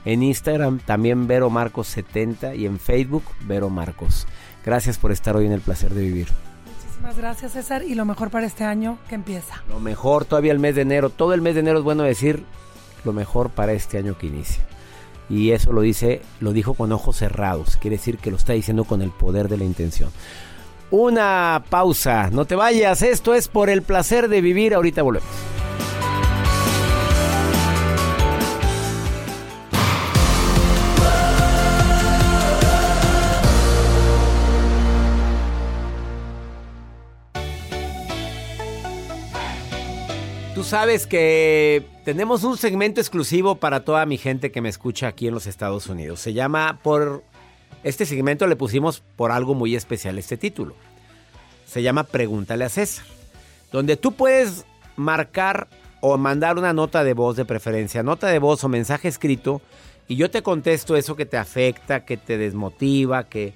en 0.05 0.23
Instagram 0.23 0.81
también 0.81 1.29
Vero 1.29 1.49
Marcos 1.49 1.87
70 1.87 2.57
y 2.57 2.67
en 2.67 2.79
Facebook 2.79 3.23
Vero 3.47 3.71
Marcos. 3.71 4.27
Gracias 4.67 4.99
por 4.99 5.13
estar 5.13 5.37
hoy 5.37 5.47
en 5.47 5.53
el 5.53 5.61
placer 5.61 5.95
de 5.95 6.03
vivir. 6.03 6.29
Muchísimas 6.67 7.17
gracias 7.17 7.53
César 7.53 7.85
y 7.85 7.95
lo 7.95 8.05
mejor 8.05 8.31
para 8.31 8.47
este 8.47 8.65
año 8.65 8.99
que 9.09 9.15
empieza. 9.15 9.63
Lo 9.69 9.79
mejor 9.79 10.25
todavía 10.25 10.53
el 10.53 10.59
mes 10.59 10.75
de 10.75 10.83
enero, 10.83 11.09
todo 11.09 11.33
el 11.33 11.41
mes 11.41 11.55
de 11.55 11.61
enero 11.61 11.79
es 11.79 11.85
bueno 11.85 12.03
decir 12.03 12.45
lo 13.05 13.13
mejor 13.13 13.51
para 13.51 13.73
este 13.73 13.97
año 13.97 14.19
que 14.19 14.27
inicia. 14.27 14.63
Y 15.29 15.53
eso 15.53 15.73
lo 15.73 15.81
dice, 15.81 16.21
lo 16.41 16.53
dijo 16.53 16.75
con 16.75 16.93
ojos 16.93 17.17
cerrados, 17.17 17.77
quiere 17.77 17.97
decir 17.97 18.19
que 18.19 18.31
lo 18.31 18.37
está 18.37 18.53
diciendo 18.53 18.85
con 18.85 19.03
el 19.03 19.11
poder 19.11 19.49
de 19.49 19.57
la 19.57 19.65
intención 19.65 20.11
una 20.93 21.65
pausa. 21.71 22.29
No 22.31 22.45
te 22.45 22.55
vayas, 22.55 23.03
esto 23.03 23.35
es 23.35 23.49
por 23.49 23.71
el 23.71 23.83
placer 23.83 24.29
de 24.29 24.41
vivir. 24.41 24.75
Ahorita 24.75 25.03
volvemos. 25.03 25.29
Tú 40.55 40.63
sabes 40.63 41.07
que 41.07 41.85
tenemos 42.05 42.45
un 42.45 42.57
segmento 42.57 43.01
exclusivo 43.01 43.57
para 43.57 43.85
toda 43.85 44.05
mi 44.07 44.19
gente 44.19 44.53
que 44.53 44.61
me 44.61 44.69
escucha 44.69 45.09
aquí 45.09 45.27
en 45.27 45.35
los 45.35 45.47
Estados 45.47 45.89
Unidos. 45.89 46.21
Se 46.21 46.35
llama 46.35 46.79
por 46.83 47.25
este 47.85 48.07
segmento 48.07 48.47
le 48.47 48.57
pusimos 48.57 49.03
por 49.17 49.33
algo 49.33 49.55
muy 49.55 49.75
especial 49.75 50.19
este 50.19 50.37
título. 50.37 50.75
Se 51.67 51.83
llama 51.83 52.05
Pregúntale 52.05 52.65
a 52.65 52.69
César, 52.69 53.05
donde 53.71 53.97
tú 53.97 54.13
puedes 54.13 54.65
marcar 54.97 55.69
o 56.01 56.19
mandar 56.19 56.59
una 56.59 56.73
nota 56.73 57.05
de 57.05 57.15
voz 57.15 57.37
de 57.37 57.45
preferencia, 57.45 58.03
nota 58.03 58.27
de 58.29 58.39
voz 58.39 58.63
o 58.65 58.69
mensaje 58.69 59.09
escrito, 59.09 59.63
y 60.09 60.17
yo 60.17 60.31
te 60.31 60.43
contesto 60.43 60.97
eso 60.97 61.17
que 61.17 61.27
te 61.27 61.37
afecta, 61.37 62.05
que 62.05 62.17
te 62.17 62.37
desmotiva, 62.37 63.25
que, 63.25 63.55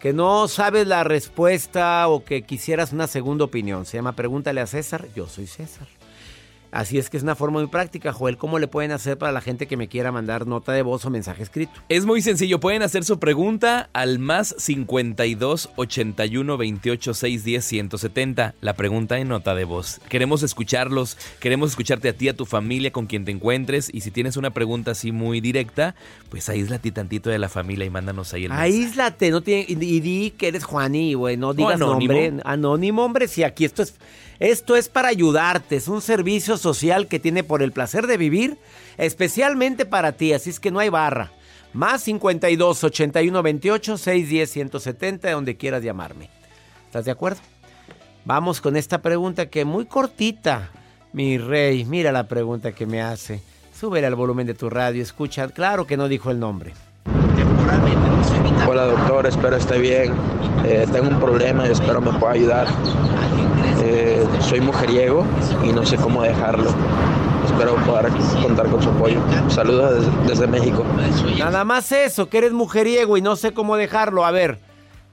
que 0.00 0.12
no 0.12 0.48
sabes 0.48 0.86
la 0.86 1.04
respuesta 1.04 2.06
o 2.08 2.24
que 2.24 2.42
quisieras 2.42 2.92
una 2.92 3.06
segunda 3.06 3.44
opinión. 3.44 3.86
Se 3.86 3.96
llama 3.96 4.16
Pregúntale 4.16 4.60
a 4.60 4.66
César, 4.66 5.06
yo 5.14 5.28
soy 5.28 5.46
César. 5.46 5.86
Así 6.74 6.98
es 6.98 7.08
que 7.08 7.16
es 7.16 7.22
una 7.22 7.36
forma 7.36 7.60
muy 7.60 7.68
práctica, 7.68 8.12
Joel. 8.12 8.36
¿Cómo 8.36 8.58
le 8.58 8.66
pueden 8.66 8.90
hacer 8.92 9.16
para 9.16 9.32
la 9.32 9.40
gente 9.40 9.66
que 9.66 9.76
me 9.76 9.88
quiera 9.88 10.12
mandar 10.12 10.46
nota 10.46 10.72
de 10.72 10.82
voz 10.82 11.04
o 11.04 11.10
mensaje 11.10 11.42
escrito? 11.42 11.72
Es 11.88 12.04
muy 12.04 12.20
sencillo, 12.20 12.60
pueden 12.60 12.82
hacer 12.82 13.04
su 13.04 13.18
pregunta 13.18 13.88
al 13.92 14.18
más 14.18 14.54
52 14.58 15.70
81 15.76 16.56
28 16.56 17.14
610 17.14 17.64
170. 17.64 18.54
La 18.60 18.74
pregunta 18.74 19.18
en 19.18 19.28
nota 19.28 19.54
de 19.54 19.64
voz. 19.64 20.00
Queremos 20.08 20.42
escucharlos, 20.42 21.16
queremos 21.40 21.70
escucharte 21.70 22.08
a 22.08 22.12
ti, 22.12 22.28
a 22.28 22.36
tu 22.36 22.44
familia, 22.44 22.90
con 22.90 23.06
quien 23.06 23.24
te 23.24 23.30
encuentres. 23.30 23.88
Y 23.94 24.00
si 24.00 24.10
tienes 24.10 24.36
una 24.36 24.50
pregunta 24.50 24.90
así 24.90 25.12
muy 25.12 25.40
directa, 25.40 25.94
pues 26.28 26.48
aíslate 26.48 26.90
tantito 26.90 27.30
de 27.30 27.38
la 27.38 27.48
familia 27.48 27.86
y 27.86 27.90
mándanos 27.90 28.34
ahí 28.34 28.44
el 28.44 28.50
mensaje. 28.50 28.68
Aíslate, 28.72 29.30
no 29.30 29.42
tiene, 29.42 29.64
y 29.68 29.94
y 29.94 30.00
di 30.00 30.30
que 30.32 30.48
eres 30.48 30.64
Juani, 30.64 31.14
güey, 31.14 31.36
no 31.36 31.54
digas 31.54 31.74
anónimo. 31.74 32.14
nombre. 32.14 32.42
Anónimo, 32.44 33.04
hombre, 33.04 33.28
si 33.28 33.42
aquí 33.42 33.64
esto 33.64 33.82
es, 33.82 33.94
esto 34.40 34.76
es 34.76 34.88
para 34.88 35.08
ayudarte, 35.08 35.76
es 35.76 35.88
un 35.88 36.00
servicio 36.00 36.56
social 36.56 37.06
que 37.06 37.20
tiene 37.20 37.44
por 37.44 37.62
el 37.62 37.72
placer 37.72 38.06
de 38.06 38.16
vivir, 38.16 38.58
especialmente 38.96 39.86
para 39.86 40.12
ti, 40.12 40.32
así 40.32 40.50
es 40.50 40.60
que 40.60 40.70
no 40.70 40.80
hay 40.80 40.88
barra. 40.88 41.32
Más 41.72 42.02
52 42.02 42.84
81 42.84 43.42
28 43.42 43.98
610 43.98 44.50
170, 44.50 45.30
donde 45.32 45.56
quieras 45.56 45.82
llamarme. 45.82 46.30
¿Estás 46.86 47.04
de 47.04 47.10
acuerdo? 47.10 47.40
Vamos 48.24 48.60
con 48.60 48.76
esta 48.76 49.02
pregunta 49.02 49.46
que 49.46 49.60
es 49.60 49.66
muy 49.66 49.86
cortita. 49.86 50.70
Mi 51.12 51.36
rey, 51.36 51.84
mira 51.84 52.12
la 52.12 52.28
pregunta 52.28 52.72
que 52.72 52.86
me 52.86 53.02
hace. 53.02 53.42
Súbele 53.78 54.06
al 54.06 54.14
volumen 54.14 54.46
de 54.46 54.54
tu 54.54 54.70
radio, 54.70 55.02
escucha. 55.02 55.48
Claro 55.48 55.86
que 55.86 55.96
no 55.96 56.08
dijo 56.08 56.30
el 56.30 56.38
nombre. 56.38 56.72
Hola 58.66 58.86
doctor, 58.86 59.26
espero 59.26 59.56
esté 59.56 59.78
bien. 59.78 60.12
Eh, 60.64 60.86
tengo 60.92 61.08
un 61.08 61.20
problema 61.20 61.66
y 61.68 61.72
espero 61.72 62.00
me 62.00 62.12
pueda 62.18 62.32
ayudar. 62.32 62.68
Soy 64.54 64.60
mujeriego 64.60 65.26
y 65.64 65.72
no 65.72 65.84
sé 65.84 65.96
cómo 65.96 66.22
dejarlo. 66.22 66.70
Espero 67.44 67.74
poder 67.84 68.12
contar 68.40 68.68
con 68.68 68.80
su 68.80 68.88
apoyo. 68.88 69.20
Saludos 69.48 70.06
desde, 70.28 70.46
México. 70.46 70.84
Nada 71.36 71.64
más 71.64 71.90
eso, 71.90 72.28
que 72.28 72.38
eres 72.38 72.52
mujeriego 72.52 73.16
y 73.16 73.20
no 73.20 73.34
sé 73.34 73.52
cómo 73.52 73.76
dejarlo. 73.76 74.24
A 74.24 74.30
ver, 74.30 74.60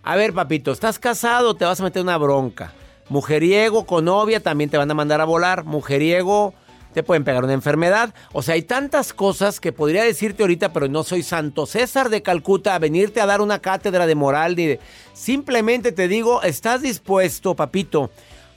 a 0.03 0.15
ver, 0.15 0.33
papito, 0.33 0.71
¿estás 0.71 0.99
casado? 0.99 1.55
Te 1.55 1.65
vas 1.65 1.79
a 1.79 1.83
meter 1.83 2.03
una 2.03 2.19
bronca. 2.19 2.71
Mujeriego 3.09 3.87
con 3.87 4.05
novia 4.05 4.43
también 4.43 4.69
te 4.69 4.77
van 4.77 4.91
a 4.91 4.93
mandar 4.93 5.21
a 5.21 5.25
volar. 5.25 5.63
Mujeriego 5.63 6.53
te 6.93 7.01
pueden 7.01 7.23
pegar 7.23 7.43
una 7.43 7.53
enfermedad. 7.53 8.13
O 8.33 8.43
sea, 8.43 8.53
hay 8.53 8.61
tantas 8.61 9.11
cosas 9.11 9.59
que 9.59 9.71
podría 9.71 10.03
decirte 10.03 10.43
ahorita, 10.43 10.71
pero 10.71 10.87
no 10.87 11.03
soy 11.03 11.23
Santo 11.23 11.65
César 11.65 12.09
de 12.09 12.21
Calcuta 12.21 12.75
a 12.75 12.79
venirte 12.79 13.21
a 13.21 13.25
dar 13.25 13.41
una 13.41 13.57
cátedra 13.57 14.05
de 14.05 14.13
moral 14.13 14.55
ni 14.55 14.67
de... 14.67 14.79
Simplemente 15.13 15.91
te 15.91 16.07
digo, 16.07 16.43
¿estás 16.43 16.83
dispuesto, 16.83 17.55
papito, 17.55 18.11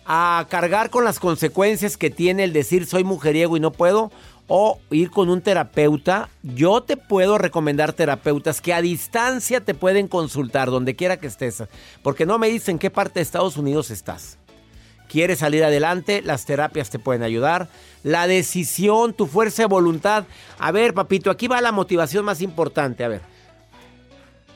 a 0.07 0.47
cargar 0.49 0.91
con 0.91 1.05
las 1.05 1.19
consecuencias 1.19 1.97
que 1.97 2.11
tiene 2.11 2.45
el 2.45 2.53
decir 2.53 2.87
soy 2.87 3.05
mujeriego 3.05 3.57
y 3.57 3.61
no 3.61 3.73
puedo? 3.73 4.13
O 4.47 4.79
ir 4.91 5.11
con 5.11 5.31
un 5.31 5.41
terapeuta. 5.41 6.29
Yo 6.43 6.83
te 6.83 6.97
puedo 6.97 7.39
recomendar 7.39 7.95
terapeutas 7.95 8.61
que 8.61 8.75
a 8.75 8.83
distancia 8.83 9.63
te 9.63 9.75
pueden 9.75 10.09
consultar, 10.09 10.71
donde 10.71 10.97
quiera 10.97 11.17
que 11.17 11.27
estés. 11.27 11.63
Porque 12.03 12.27
no 12.27 12.39
me 12.39 12.49
dicen 12.51 12.75
en 12.75 12.79
qué 12.79 12.91
parte 12.91 13.21
de 13.21 13.23
Estados 13.23 13.57
Unidos 13.57 13.91
estás 13.91 14.39
quieres 15.15 15.39
salir 15.39 15.63
adelante, 15.63 16.23
las 16.23 16.45
terapias 16.45 16.91
te 16.91 16.99
pueden 16.99 17.23
ayudar. 17.23 17.69
La 18.03 18.27
decisión, 18.27 19.15
tu 19.15 19.29
fuerza 19.29 19.63
de 19.63 19.69
voluntad. 19.69 20.25
A 20.59 20.73
ver, 20.73 20.93
papito, 20.93 21.31
aquí 21.31 21.47
va 21.47 21.61
la 21.61 21.71
motivación 21.71 22.25
más 22.25 22.41
importante. 22.41 23.05
A 23.05 23.09
ver. 23.09 23.21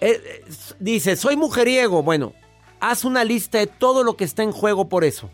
Eh, 0.01 0.21
eh, 0.21 0.45
dice, 0.81 1.15
soy 1.15 1.37
mujeriego. 1.37 2.03
Bueno, 2.03 2.33
haz 2.81 3.05
una 3.05 3.25
lista 3.25 3.59
de 3.59 3.67
todo 3.67 4.05
lo 4.05 4.17
que 4.17 4.25
está 4.25 4.43
en 4.43 4.53
juego 4.53 4.89
por 4.89 5.05
eso. 5.05 5.31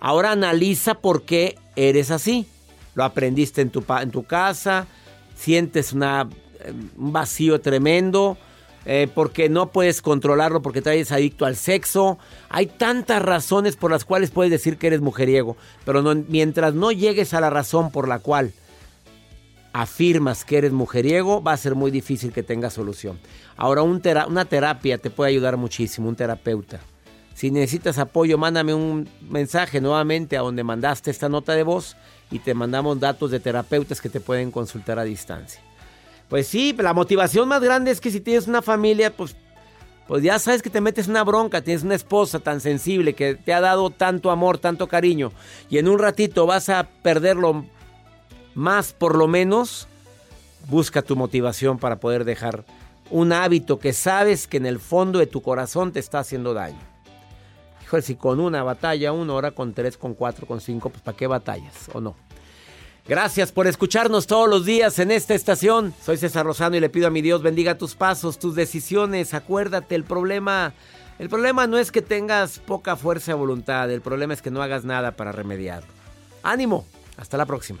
Ahora 0.00 0.32
analiza 0.32 0.94
por 0.94 1.22
qué 1.22 1.58
eres 1.76 2.10
así. 2.10 2.46
Lo 2.94 3.04
aprendiste 3.04 3.60
en 3.60 3.70
tu, 3.70 3.84
en 4.00 4.10
tu 4.10 4.24
casa, 4.24 4.86
sientes 5.34 5.92
una, 5.92 6.28
eh, 6.60 6.72
un 6.96 7.12
vacío 7.12 7.60
tremendo, 7.60 8.36
eh, 8.84 9.08
porque 9.14 9.48
no 9.48 9.70
puedes 9.70 10.02
controlarlo, 10.02 10.60
porque 10.60 10.82
te 10.82 10.90
eres 10.90 11.12
adicto 11.12 11.46
al 11.46 11.56
sexo. 11.56 12.18
Hay 12.48 12.66
tantas 12.66 13.22
razones 13.22 13.76
por 13.76 13.90
las 13.90 14.04
cuales 14.04 14.30
puedes 14.30 14.50
decir 14.50 14.76
que 14.76 14.88
eres 14.88 15.00
mujeriego, 15.00 15.56
pero 15.84 16.02
mientras 16.28 16.74
no 16.74 16.90
llegues 16.90 17.32
a 17.32 17.40
la 17.40 17.50
razón 17.50 17.90
por 17.90 18.08
la 18.08 18.18
cual 18.18 18.52
afirmas 19.72 20.44
que 20.44 20.58
eres 20.58 20.72
mujeriego, 20.72 21.42
va 21.42 21.52
a 21.52 21.56
ser 21.56 21.74
muy 21.74 21.90
difícil 21.90 22.32
que 22.32 22.42
tengas 22.42 22.74
solución. 22.74 23.18
Ahora, 23.56 23.82
una 23.82 24.44
terapia 24.44 24.98
te 24.98 25.10
puede 25.10 25.30
ayudar 25.30 25.56
muchísimo, 25.56 26.08
un 26.08 26.16
terapeuta. 26.16 26.80
Si 27.34 27.50
necesitas 27.50 27.98
apoyo, 27.98 28.36
mándame 28.36 28.74
un 28.74 29.08
mensaje 29.28 29.80
nuevamente 29.80 30.36
a 30.36 30.42
donde 30.42 30.64
mandaste 30.64 31.10
esta 31.10 31.28
nota 31.28 31.54
de 31.54 31.62
voz 31.62 31.96
y 32.30 32.38
te 32.38 32.54
mandamos 32.54 33.00
datos 33.00 33.30
de 33.30 33.40
terapeutas 33.40 34.00
que 34.00 34.10
te 34.10 34.20
pueden 34.20 34.50
consultar 34.50 34.98
a 34.98 35.04
distancia. 35.04 35.62
Pues 36.28 36.46
sí, 36.46 36.74
la 36.78 36.92
motivación 36.92 37.48
más 37.48 37.62
grande 37.62 37.90
es 37.90 38.00
que 38.00 38.10
si 38.10 38.20
tienes 38.20 38.48
una 38.48 38.62
familia, 38.62 39.14
pues, 39.14 39.34
pues 40.06 40.22
ya 40.22 40.38
sabes 40.38 40.62
que 40.62 40.70
te 40.70 40.80
metes 40.80 41.08
una 41.08 41.24
bronca, 41.24 41.62
tienes 41.62 41.82
una 41.82 41.94
esposa 41.94 42.38
tan 42.38 42.60
sensible 42.60 43.14
que 43.14 43.34
te 43.34 43.52
ha 43.52 43.60
dado 43.60 43.90
tanto 43.90 44.30
amor, 44.30 44.58
tanto 44.58 44.86
cariño, 44.86 45.32
y 45.68 45.78
en 45.78 45.88
un 45.88 45.98
ratito 45.98 46.46
vas 46.46 46.68
a 46.68 46.88
perderlo 47.02 47.64
más 48.54 48.92
por 48.92 49.16
lo 49.16 49.28
menos, 49.28 49.88
busca 50.68 51.02
tu 51.02 51.16
motivación 51.16 51.78
para 51.78 51.96
poder 51.96 52.24
dejar 52.24 52.64
un 53.10 53.32
hábito 53.32 53.78
que 53.78 53.92
sabes 53.92 54.46
que 54.46 54.56
en 54.56 54.66
el 54.66 54.78
fondo 54.78 55.18
de 55.18 55.26
tu 55.26 55.42
corazón 55.42 55.92
te 55.92 56.00
está 56.00 56.20
haciendo 56.20 56.54
daño. 56.54 56.80
Híjole, 57.84 58.02
si 58.02 58.16
con 58.16 58.40
una 58.40 58.62
batalla, 58.62 59.12
una 59.12 59.34
hora, 59.34 59.50
con 59.50 59.74
tres, 59.74 59.98
con 59.98 60.14
cuatro, 60.14 60.46
con 60.46 60.60
cinco, 60.60 60.88
pues 60.88 61.02
¿para 61.02 61.16
qué 61.16 61.26
batallas? 61.26 61.90
¿O 61.92 62.00
no? 62.00 62.16
Gracias 63.06 63.50
por 63.50 63.66
escucharnos 63.66 64.26
todos 64.26 64.48
los 64.48 64.64
días 64.64 64.98
en 64.98 65.10
esta 65.10 65.34
estación. 65.34 65.92
Soy 66.02 66.16
César 66.16 66.46
Rosano 66.46 66.76
y 66.76 66.80
le 66.80 66.88
pido 66.88 67.08
a 67.08 67.10
mi 67.10 67.20
Dios 67.20 67.42
bendiga 67.42 67.76
tus 67.76 67.94
pasos, 67.94 68.38
tus 68.38 68.54
decisiones. 68.54 69.34
Acuérdate, 69.34 69.96
el 69.96 70.04
problema, 70.04 70.72
el 71.18 71.28
problema 71.28 71.66
no 71.66 71.78
es 71.78 71.90
que 71.90 72.00
tengas 72.00 72.60
poca 72.60 72.96
fuerza 72.96 73.32
de 73.32 73.38
voluntad, 73.38 73.90
el 73.90 74.00
problema 74.00 74.34
es 74.34 74.40
que 74.40 74.52
no 74.52 74.62
hagas 74.62 74.84
nada 74.84 75.12
para 75.12 75.32
remediarlo. 75.32 75.90
Ánimo, 76.44 76.86
hasta 77.16 77.36
la 77.36 77.44
próxima. 77.44 77.80